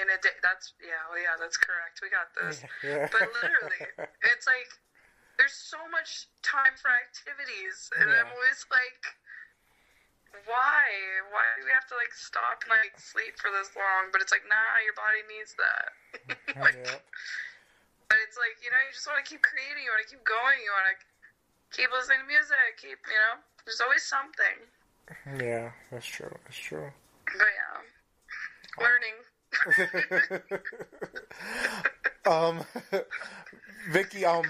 [0.00, 0.32] in a day.
[0.40, 2.00] That's, yeah, well, yeah, that's correct.
[2.00, 2.64] We got this.
[2.80, 3.12] Yeah.
[3.12, 3.84] But literally,
[4.24, 4.72] it's like,
[5.36, 7.92] there's so much time for activities.
[8.00, 8.24] And Yeah.
[8.24, 9.04] I'm always like,
[10.46, 10.84] why?
[11.32, 14.12] Why do we have to, like, stop and, like, sleep for this long?
[14.12, 15.86] But it's like, nah, your body needs that.
[16.62, 16.98] like, Yeah.
[18.08, 20.24] but it's like, you know, you just want to keep creating, you want to keep
[20.24, 20.96] going, you want to
[21.74, 24.58] keep listening to music, keep, you know, there's always something.
[25.40, 26.34] Yeah, that's true.
[26.44, 26.90] That's true.
[27.26, 29.14] But yeah, learning.
[32.26, 32.64] um,
[33.90, 34.44] Vicky, um,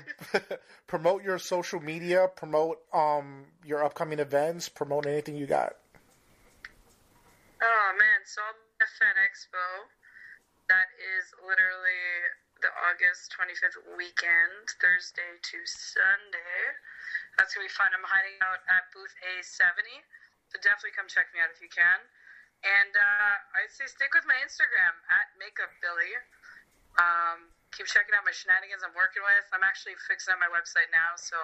[0.86, 5.74] promote your social media, promote um your upcoming events, promote anything you got.
[7.64, 9.88] Oh man, so I'll be at Fan Expo.
[10.68, 12.28] That is literally
[12.60, 16.60] the August 25th weekend, Thursday to Sunday.
[17.40, 17.88] That's gonna be fun.
[17.96, 19.80] I'm hiding out at booth A70,
[20.52, 22.04] so definitely come check me out if you can.
[22.68, 26.20] And uh, I'd say stick with my Instagram at MakeupBilly.
[27.00, 29.48] Um, keep checking out my shenanigans I'm working with.
[29.56, 31.40] I'm actually fixing up my website now, so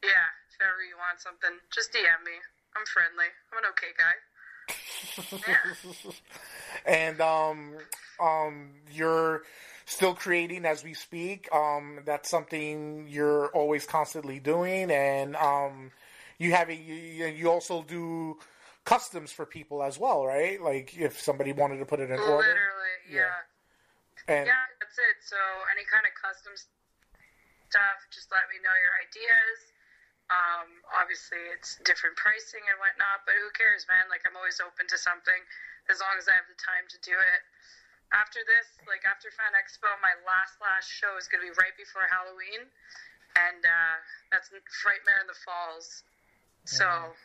[0.00, 2.40] yeah, if ever you want something, just DM me.
[2.72, 3.28] I'm friendly.
[3.52, 4.16] I'm an okay guy.
[5.48, 6.12] Yeah.
[6.86, 7.72] and um
[8.20, 9.42] um you're
[9.84, 15.90] still creating as we speak um that's something you're always constantly doing and um
[16.38, 18.38] you have a, you, you also do
[18.84, 22.48] customs for people as well right like if somebody wanted to put it in order
[22.48, 23.42] Literally, yeah.
[24.28, 25.18] and Yeah, that's it.
[25.22, 25.38] So
[25.70, 26.54] any kind of custom
[27.72, 29.71] stuff, just let me know your ideas.
[30.32, 34.08] Um, obviously, it's different pricing and whatnot, but who cares, man?
[34.08, 35.44] Like, I'm always open to something
[35.92, 37.40] as long as I have the time to do it.
[38.12, 42.04] After this, like after Fan Expo, my last last show is gonna be right before
[42.12, 42.68] Halloween,
[43.40, 43.96] and uh,
[44.28, 44.52] that's
[44.84, 46.04] Frightmare in the Falls.
[46.68, 47.16] So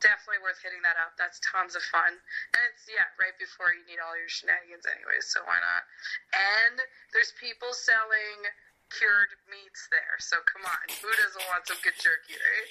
[0.00, 1.18] definitely worth hitting that up.
[1.18, 5.28] That's tons of fun, and it's yeah right before you need all your shenanigans anyways.
[5.28, 5.82] So why not?
[6.30, 6.78] And
[7.12, 8.46] there's people selling
[8.90, 10.16] cured meats there.
[10.18, 12.70] So come on, who doesn't want some good jerky, right?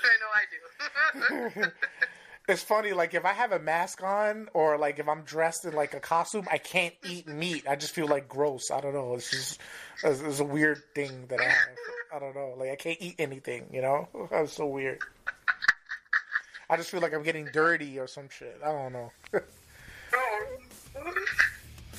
[0.04, 1.70] I know I do.
[2.48, 5.74] it's funny like if i have a mask on or like if i'm dressed in
[5.74, 7.64] like a costume i can't eat meat.
[7.68, 8.70] I just feel like gross.
[8.70, 9.14] I don't know.
[9.14, 9.60] It's just
[10.02, 11.68] it's, it's a weird thing that i have.
[12.14, 12.54] I don't know.
[12.56, 14.08] Like i can't eat anything you know?
[14.30, 15.00] That's so weird.
[16.70, 18.58] I just feel like i'm getting dirty or some shit.
[18.64, 19.12] I don't know.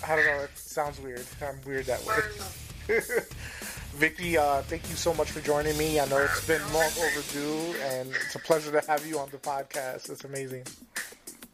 [0.07, 0.39] I don't know.
[0.43, 1.25] It sounds weird.
[1.41, 2.15] I'm weird that way
[3.95, 5.99] Vicky, uh, thank you so much for joining me.
[5.99, 9.37] I know it's been long overdue, and it's a pleasure to have you on the
[9.37, 10.09] podcast.
[10.09, 10.63] It's amazing.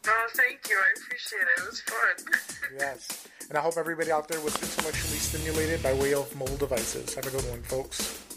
[0.07, 0.77] oh, thank you.
[0.77, 1.61] I appreciate it.
[1.61, 2.41] It was fun.
[2.79, 3.27] Yes.
[3.47, 7.13] And I hope everybody out there was intellectually stimulated by way of mobile devices.
[7.13, 8.34] Have a good one, folks.